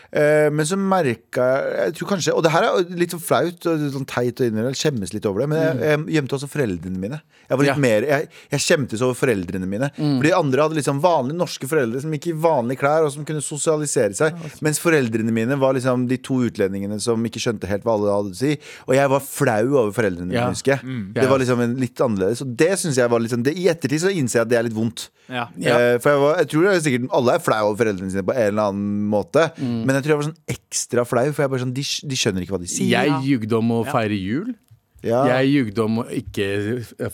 [0.09, 3.83] Uh, men så merka jeg tror kanskje Og det her er litt sånn flaut og
[3.93, 4.71] sånn teit og innrømme.
[4.73, 5.51] Jeg skjemmes litt over det.
[5.53, 7.19] Men jeg, jeg gjemte også foreldrene mine.
[7.49, 7.83] Jeg var litt Ja.
[7.83, 9.91] mer Jeg, jeg skjemtes over foreldrene mine.
[9.99, 13.43] Fordi andre hadde liksom vanlige norske foreldre som gikk i vanlige klær, og som kunne
[13.45, 14.39] sosialisere seg.
[14.65, 18.35] Mens foreldrene mine var liksom de to utlendingene som ikke skjønte helt hva alle hadde
[18.37, 18.55] å si.
[18.87, 20.49] Og jeg var flau over foreldrene mine, Ja.
[20.53, 20.85] husker jeg.
[21.17, 21.23] Ja.
[21.23, 22.43] Det var liksom litt annerledes.
[22.45, 24.69] Og det synes jeg var sånn det, I ettertid så innser jeg at det er
[24.69, 25.09] litt vondt.
[25.29, 25.49] Ja.
[25.61, 25.75] Ja.
[25.77, 28.37] Eh, for jeg, var, jeg tror er sikkert alle er flau over foreldrene sine på
[28.37, 29.49] en eller annen måte.
[29.59, 29.83] Mm.
[29.85, 32.45] Men jeg tror jeg var sånn ekstra flau, for jeg bare sånn, de, de skjønner
[32.47, 32.93] ikke hva de sier.
[32.95, 34.55] Jeg jugde om å feire jul.
[35.07, 35.21] Ja.
[35.39, 36.47] Jeg jugde om å ikke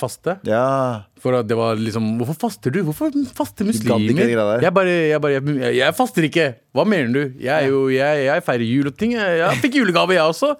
[0.01, 0.39] faste.
[0.49, 1.05] ja.
[1.25, 2.83] For at det var liksom Hvorfor faster du?
[2.85, 4.29] Hvorfor faster muslimer?
[4.61, 6.47] Jeg bare, jeg bare jeg, jeg faster ikke.
[6.77, 7.23] Hva mener du?
[7.41, 9.15] Jeg, er jo, jeg, jeg feirer jul og ting.
[9.17, 10.51] Jeg, fikk julegave, jeg også.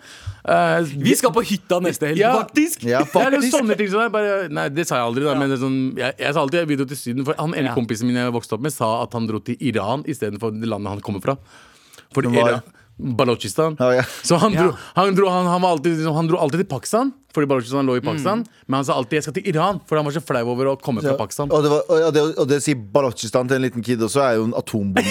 [0.45, 2.35] Uh, Vi skal på hytta neste helg, Ja.
[2.43, 2.83] faktisk!
[2.85, 5.37] ja, det er litt sånne ting som bare, Nei, det sa jeg aldri, da.
[5.41, 7.25] Men det er sånn, jeg, jeg sa alltid jeg dro til Syden.
[7.29, 7.77] For han ene Ja.
[7.77, 10.93] kompisen min jeg vokste opp med, sa at han dro til Iran istedenfor det landet
[10.97, 11.37] han kommer fra.
[12.13, 12.25] For?
[12.29, 12.61] Iran,
[12.97, 13.77] Balochistan.
[13.81, 14.05] Oh, ja.
[14.23, 14.77] Så han dro, Ja.
[14.95, 17.97] han, dro, han, han, var alltid, liksom, han dro alltid til Pakistan, fordi Balochistan lå
[17.99, 18.45] i Pakistan.
[18.67, 20.77] Men han sa alltid 'jeg skal til Iran', for han var så flau over å
[20.81, 21.51] komme fra Pakistan.
[21.51, 24.23] Og det, var, og, det, og det å si Balochistan til en liten kid også
[24.23, 25.03] er jo en atombombe.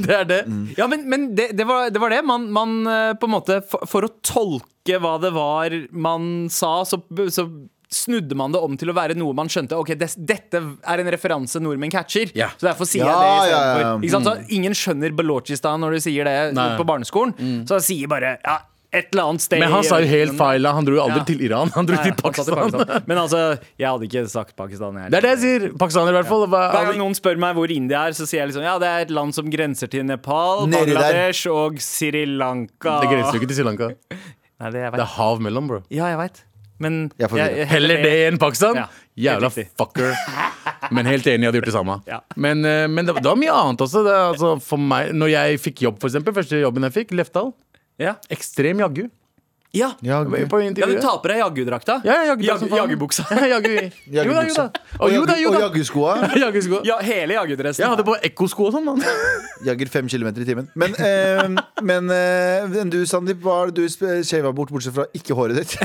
[0.06, 0.42] det er det.
[0.76, 2.24] Ja, men, men det, det, var, det var det.
[2.24, 6.82] Man, man eh, på en måte for, for å tolke hva det var man sa,
[6.84, 6.98] så,
[7.30, 7.46] så
[7.90, 9.74] snudde man det om til å være noe man skjønte.
[9.78, 12.48] Ok, des, Dette er en referanse nordmenn catcher, Ja.
[12.56, 13.80] så derfor sier Ja, jeg det ja, istedenfor.
[13.82, 13.92] ja.
[13.98, 14.26] Ikke sant?
[14.30, 16.76] Så ingen skjønner Balochistan når du sier det Nei.
[16.78, 17.34] på barneskolen.
[17.66, 18.58] Så sier bare ja,
[18.92, 20.66] et eller annet sted Men han sa jo helt feil.
[20.66, 21.24] Han dro jo aldri Ja.
[21.24, 21.70] til Iran.
[21.74, 23.02] Han dro Nei, til han til Pakistan.
[23.06, 23.42] Men altså,
[23.78, 24.94] jeg hadde ikke sagt Pakistan.
[24.98, 25.10] Jeg.
[25.10, 25.78] Det er det jeg sier.
[25.78, 26.46] Pakistaner, i hvert fall.
[26.46, 29.00] Hver gang noen spør meg hvor India er, så sier jeg liksom ja, det er
[29.06, 30.94] et land som grenser til Nepal, Nedi der.
[30.94, 33.00] Bangladesh og Sri Lanka.
[33.02, 33.90] Det grenser jo ikke til Sri Lanka.
[34.60, 35.82] Nei, det jeg Det er hav mellom, bro.
[35.90, 36.42] Ja, jeg veit.
[36.80, 37.68] Men Jeg jeg.
[37.70, 38.78] Heller det enn Pakistan?
[38.80, 38.88] Ja,
[39.20, 40.14] Jævla fucker.
[40.90, 41.96] Men helt enig, jeg hadde gjort det samme.
[42.08, 42.20] Ja.
[42.40, 44.04] Men, eh, men det, det var mye annet også.
[44.06, 47.52] Det, altså, for meg, når jeg fikk jobb, for eksempel, første jobben jeg fikk, Lefdal,
[48.00, 48.16] Ja.
[48.32, 49.10] ekstrem jaggu.
[49.70, 49.92] Ja.
[50.02, 52.00] Ja, du taper tar på deg jaggudrakta?
[52.02, 53.74] Ja, ja, jaggu.
[54.10, 54.64] Jo da, jo da.
[54.98, 55.60] Og jo da, jo da.
[56.42, 56.80] jagguskoa.
[56.88, 57.84] Ja, hele jaggedressen.
[57.84, 59.04] Jeg hadde på ekkosko og sånn, mann.
[59.68, 60.66] Jagger fem kilometer i timen.
[60.74, 61.46] Men, eh,
[61.86, 65.78] men eh, du, Sandeep, hva har du shava bort, bortsett fra ikke håret ditt?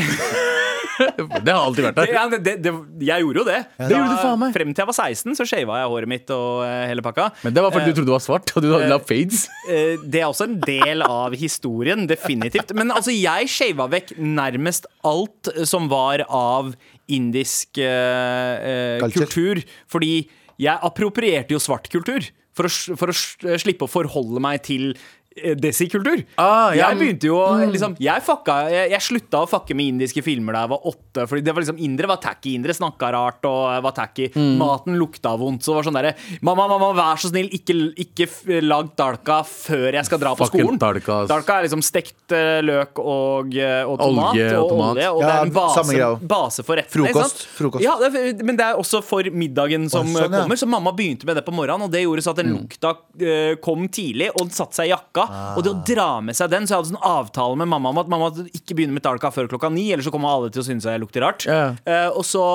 [0.98, 2.14] Det har alltid vært Det, der.
[2.16, 2.74] ja, det, det, det,
[3.08, 3.58] jeg gjorde jo det.
[3.80, 4.54] Det gjorde du faen meg.
[4.56, 7.28] Frem til jeg var 16, så shava jeg håret mitt og eh, hele pakka.
[7.46, 9.46] Men det var fordi du trodde du var svart, og du hadde lagd fades.
[9.68, 12.72] Eh, det er også en del av historien, definitivt.
[12.78, 16.74] Men altså, jeg shava vekk nærmest alt som var av
[17.12, 19.62] indisk eh, eh, kultur.
[19.92, 20.16] Fordi
[20.62, 22.26] jeg approprierte jo svart kultur.
[22.56, 23.16] For å, for å
[23.60, 26.22] slippe å forholde meg til eh, desikultur.
[26.40, 29.92] Ah, ja, jeg begynte jo å liksom, jeg, fucka, jeg, jeg slutta å fucke med
[29.94, 31.26] indiske filmer da jeg var åtte.
[31.28, 32.54] Fordi det var liksom, Indre var tacky.
[32.56, 34.30] Indre snakka rart og var tacky.
[34.36, 34.54] Mm.
[34.62, 35.64] Maten lukta vondt.
[35.66, 36.14] Så det var sånn derre
[36.46, 37.76] Mamma, mamma, vær så snill, ikke,
[38.06, 40.80] ikke lag dalka før jeg skal dra på Fucking skolen.
[40.82, 41.20] dalka.
[41.30, 44.32] Dalka er liksom stekt eh, løk og, eh, og tomat.
[44.36, 44.94] Olje og tomat.
[44.96, 47.12] olje, og Ja, det er en base, base for rettene.
[47.12, 47.84] Frokost, frokost.
[47.86, 50.42] Ja, det er, men det er også for middagen som sånn, eh, ja.
[50.46, 50.60] kommer.
[50.64, 52.60] Så mamma begynte med det på morgenen, og det gjorde så at den Mm.
[52.62, 52.92] lukta
[53.26, 55.25] eh, kom tidlig og satte seg i jakka.
[55.56, 58.02] Og det å dra med seg den, så jeg hadde sånn avtale med mamma om
[58.02, 60.68] at mamma ikke begynner med dalka før klokka ni, ellers så kommer alle til å
[60.68, 61.48] synes jeg lukter rart.
[61.50, 61.78] Yeah.
[61.86, 62.46] Eh, og så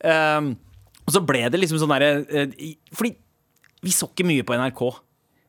[0.00, 0.52] eh,
[1.06, 3.14] Og så ble det liksom sånn derre eh, Fordi
[3.86, 4.82] vi så ikke mye på NRK.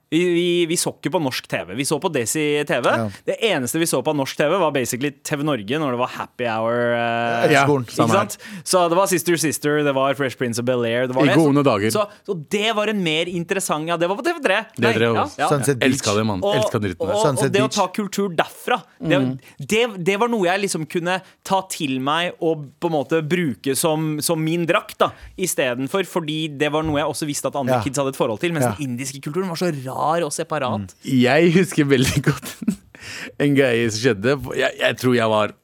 [0.10, 1.74] Vi, vi, vi så ikke på norsk TV.
[1.76, 2.86] Vi så på Desi TV.
[3.28, 6.46] Det eneste vi så på norsk TV, var basically TV Norge når det var happy
[6.48, 6.78] hour.
[6.96, 7.84] eh, Ja, skolen.
[7.84, 8.38] ikke sant?
[8.64, 11.08] Så det var Sister Sister, det var Fresh Prince of Bel-Air.
[11.12, 11.92] det var I gode Så- dager.
[11.92, 14.62] Så, så det var en mer interessant Ja, det var på TV3.
[14.78, 15.50] Det er ja, ja.
[15.52, 15.92] Sunset Beach.
[16.00, 16.40] Elska det, mann.
[16.42, 17.44] Elska og, rytmen der.
[17.44, 19.20] og, det å ta kultur derfra, det,
[19.60, 23.76] det, det var noe jeg liksom kunne ta til meg og på en måte bruke
[23.76, 24.98] som, som min drakt.
[25.04, 27.84] da Istedenfor, fordi det var noe jeg også visste at andre Ja.
[27.84, 28.54] kids hadde et forhold til.
[28.56, 28.72] Mens Ja.
[28.78, 29.97] den indiske kulturen var så rar
[30.28, 30.94] og separat.
[31.04, 32.54] Jeg husker veldig godt
[33.44, 34.38] en greie som skjedde.
[34.60, 35.56] Jeg, jeg tror jeg var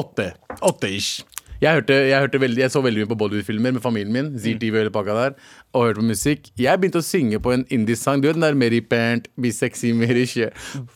[0.00, 0.32] åtte.
[0.62, 1.26] Åtte-ish.
[1.60, 4.28] Jeg, hørte, jeg, hørte veldig, jeg så veldig mye på Bollywood-filmer med familien min.
[4.40, 5.34] Zee TV og hele pakka der
[5.76, 6.46] Og hørte på musikk.
[6.56, 8.22] Jeg begynte å synge på en indisk sang.
[8.22, 10.22] Du vet den der Mary Pant, Be Sexy, Mary.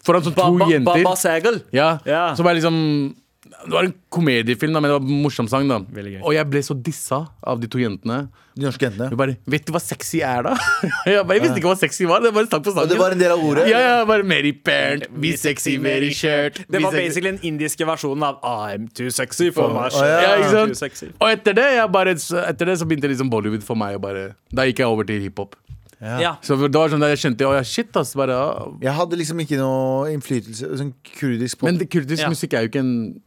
[0.07, 1.03] Foran sånn to Ba- ba- jenter.
[1.05, 1.61] Baba Segel.
[1.77, 2.23] Ja, Ja.
[2.39, 2.79] Som er liksom
[3.45, 5.69] Det var en komediefilm, da, men det var en morsom sang.
[5.69, 5.79] da.
[6.25, 8.23] Og jeg ble så dissa av de to jentene.
[8.57, 9.11] De norske jentene.
[9.13, 10.55] Jeg bare, Vet du hva sexy er, da?
[11.11, 12.23] jeg, bare, jeg visste ikke hva sexy var.
[12.25, 12.87] Det var sang på sangen.
[12.89, 13.67] Og det var en del av ordet.
[13.69, 16.63] Ja, ja, bare Mary Parent, be sexy, Mary shirt.
[16.69, 20.09] Det var basically den indiske versjonen av I'm too sexy for my Å, shit.
[20.09, 20.39] ja.
[20.41, 21.13] ikke sant?
[21.19, 22.17] Og etter det, jeg bare,
[22.49, 23.99] etter det så begynte liksom Bollywood for meg.
[23.99, 25.59] å Bare, da gikk jeg over til hiphop.
[26.05, 26.35] Ja.
[26.45, 28.15] Så det var sånn der jeg skjønte ja, shit, ass.
[28.19, 28.73] Bare, ah.
[28.85, 30.69] Jeg hadde liksom ikke noe innflytelse.
[30.81, 31.69] Sånn kurdisk pop.
[31.71, 32.29] Men det- kurdisk Ja.
[32.29, 33.23] musikk er jo ikke en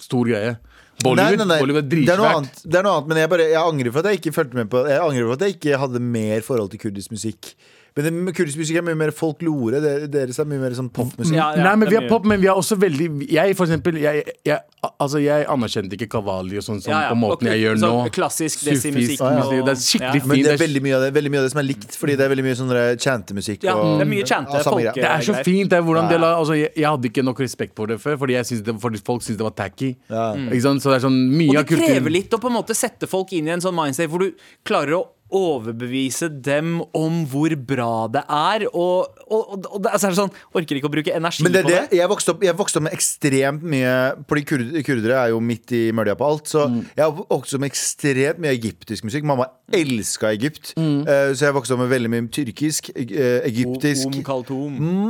[0.00, 0.56] stor greie.
[1.02, 1.58] Bollywood, nei, nei.
[1.60, 2.34] Bollywood er Det dritsvært.
[2.36, 4.54] annet, det er noe annet men jeg, bare, jeg angrer for at jeg ikke fulgte
[4.54, 7.54] med på Jeg angrer for at jeg ikke hadde mer forhold til kurdisk musikk.
[7.94, 9.80] Men det, med kurdisk musikk er mye mer folklore.
[10.08, 11.34] Deres er mye mer sånn popmusikk.
[11.36, 13.66] Ja, ja, Nei, men vi er har pop, men vi har også veldig Jeg, for
[13.66, 14.58] eksempel, jeg, jeg,
[14.98, 17.10] altså, jeg anerkjente ikke Kavali og sånn sånn Ja, ja.
[17.12, 17.58] på måten okay.
[17.58, 18.12] jeg gjør sånn nå.
[18.16, 20.26] klassisk desimusikk musikk, og- Det er skikkelig Ja.
[20.26, 20.44] Men fint.
[20.44, 21.92] det er det er veldig mye, av det, veldig mye av det som er likt,
[22.00, 22.72] fordi det er veldig mye sånn
[23.04, 23.62] chantemusikk.
[23.62, 25.68] Ja, og- det er mye chante, folke- Det er så fint.
[25.68, 26.08] Det er hvordan Ja.
[26.08, 28.62] det la, altså, jeg, jeg hadde ikke nok respekt for det før, fordi, jeg synes
[28.64, 29.96] det, fordi folk syntes det var tacky.
[30.08, 30.34] Ja.
[30.34, 30.80] Ikke sant?
[30.82, 32.74] Så det er sånn mye av kulturen Og det krever litt å på en måte
[32.74, 34.32] sette folk inn i en sånn mindset hvor du
[34.64, 38.66] klarer å overbevise dem om hvor bra det er.
[38.72, 41.54] Og, og, og, og det, altså er det sånn Orker ikke å bruke energi Men
[41.56, 41.98] det på det, det.
[42.00, 43.92] jeg vokste, opp, jeg vokste opp med ekstremt mye
[44.28, 46.50] Fordi kurd, kurdere er jo midt i mølja på alt.
[46.52, 46.82] Så Mm.
[46.96, 49.24] jeg vokste opp med ekstremt mye egyptisk musikk.
[49.28, 50.74] Mamma elska Egypt.
[50.78, 51.02] Mm.
[51.08, 54.12] Uh, så jeg vokste opp med veldig mye tyrkisk, eh, egyptisk.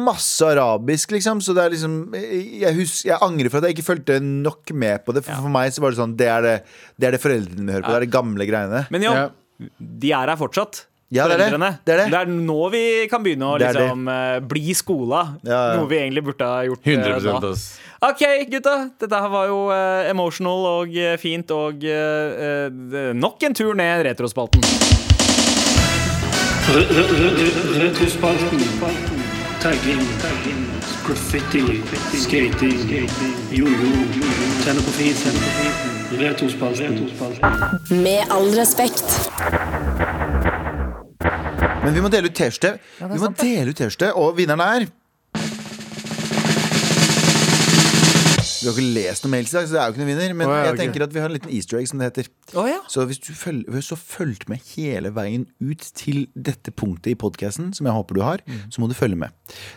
[0.07, 1.43] Masse arabisk, liksom.
[1.45, 5.05] Så det er liksom Jeg, husker, jeg angrer for at jeg ikke fulgte nok med
[5.05, 5.25] på det.
[5.27, 6.57] For, for meg så var det sånn Det er det,
[6.97, 7.93] det, er det foreldrene mine hører på.
[7.95, 8.85] Det er de gamle greiene.
[8.95, 9.29] Men jo, Ja.
[9.79, 10.87] De er her fortsatt.
[11.13, 11.71] Ja, det er det.
[11.85, 12.29] Det er det.
[12.33, 13.83] nå vi kan begynne å Det er det.
[13.85, 15.37] liksom, eh, bli skola.
[15.45, 15.77] Ja, ja.
[15.77, 17.51] Noe vi egentlig burde ha gjort 100% da.
[17.53, 17.67] ass.
[18.01, 18.91] OK, gutta.
[18.99, 23.77] Dette her var jo uh, emotional og uh, fint og uh, eh, nok en tur
[23.77, 24.65] ned retrospalten.
[27.77, 28.67] Retrospalten.
[29.61, 30.03] Tagging.
[31.05, 31.83] Graffiti.
[32.25, 33.11] Skating.
[33.53, 33.97] Jojo.
[34.65, 36.02] Tenne på fisen.
[37.91, 39.31] Med all respekt.
[41.83, 42.77] Men vi må dele ut T-skjorte.
[43.01, 44.87] vi må dele ut T-skjorte, og vinneren er
[48.63, 50.35] Vi har ikke lest noe mails i dag, så det er jo ikke noen vinner.
[50.39, 50.81] Men Å, ja, jeg ok.
[50.85, 52.29] tenker at vi har en liten easter egg, som det heter.
[52.55, 52.79] Å, ja.
[52.93, 57.13] Så hvis du følg, hvis du har fulgt med hele veien ut til dette punktet
[57.13, 58.61] i podkasten, som jeg håper du har, Mm.
[58.71, 59.31] så må du følge med.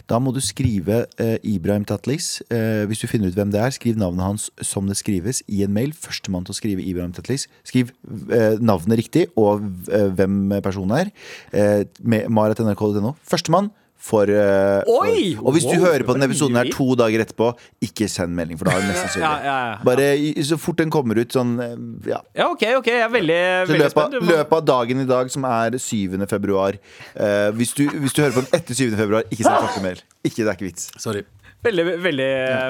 [0.08, 2.42] Da må du skrive eh, Ibrahim Tatlis.
[2.50, 5.64] Eh, hvis du finner ut hvem det er, skriv navnet hans som det skrives i
[5.66, 5.92] en mail.
[5.94, 7.48] Førstemann til å skrive Ibrahim Tatlis.
[7.66, 7.92] Skriv
[8.30, 11.12] eh, navnet riktig og eh, hvem personen er.
[11.52, 13.16] Eh, med marat.nrk.no.
[13.26, 13.72] Førstemann.
[14.06, 15.34] For, uh, Oi!
[15.34, 17.47] for, og hvis du Wow, hører på denne episoden her to dager etterpå,
[17.88, 19.26] ikke send melding, for da er det nesten sannsynlig.
[19.26, 19.80] Ja, ja, ja.
[19.88, 21.74] Bare så fort den kommer ut sånn eh,
[22.12, 22.20] Ja.
[22.38, 23.39] Ja, OK, ok, jeg er veldig,
[23.72, 24.20] veldig løpet, spent.
[24.20, 26.20] I løpet av dagen i dag, som er 7.
[26.30, 28.93] februar uh, hvis, du, hvis du hører på den etter 7.
[28.99, 30.06] februar, ikke send fuckemail.
[30.22, 30.91] Ikke, det er ikke vits.
[31.01, 31.26] Sorry.
[31.66, 32.28] Veldig, veldig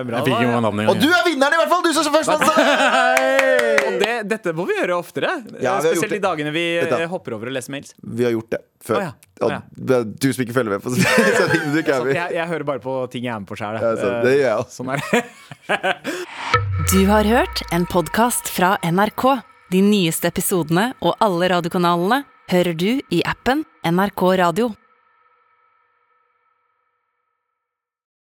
[0.07, 0.19] bra.
[0.21, 1.83] Jeg fikk ikke navnet Og du er vinneren, i hvert fall!
[1.85, 5.31] Du som først Og det, dette må vi gjøre oftere.
[5.59, 7.93] Ja, vi Spesielt de dagene vi Vet eh, hopper over og leser mails.
[7.99, 8.99] Vi har gjort det før.
[8.99, 9.11] Oh, ja.
[9.45, 9.99] Oh, ja.
[10.05, 12.07] Du som ikke følger med på sendingen, du kan.
[12.13, 13.79] Jeg, jeg hører bare på ting jeg er med på sjæl.
[13.81, 14.73] Ja, så det gjør jeg også.
[14.79, 14.93] Sånn.
[16.91, 19.23] Du har hørt en podkast fra NRK.
[19.73, 22.21] De nyeste episodene og alle radiokanalene
[22.51, 24.69] hører du i appen NRK Radio.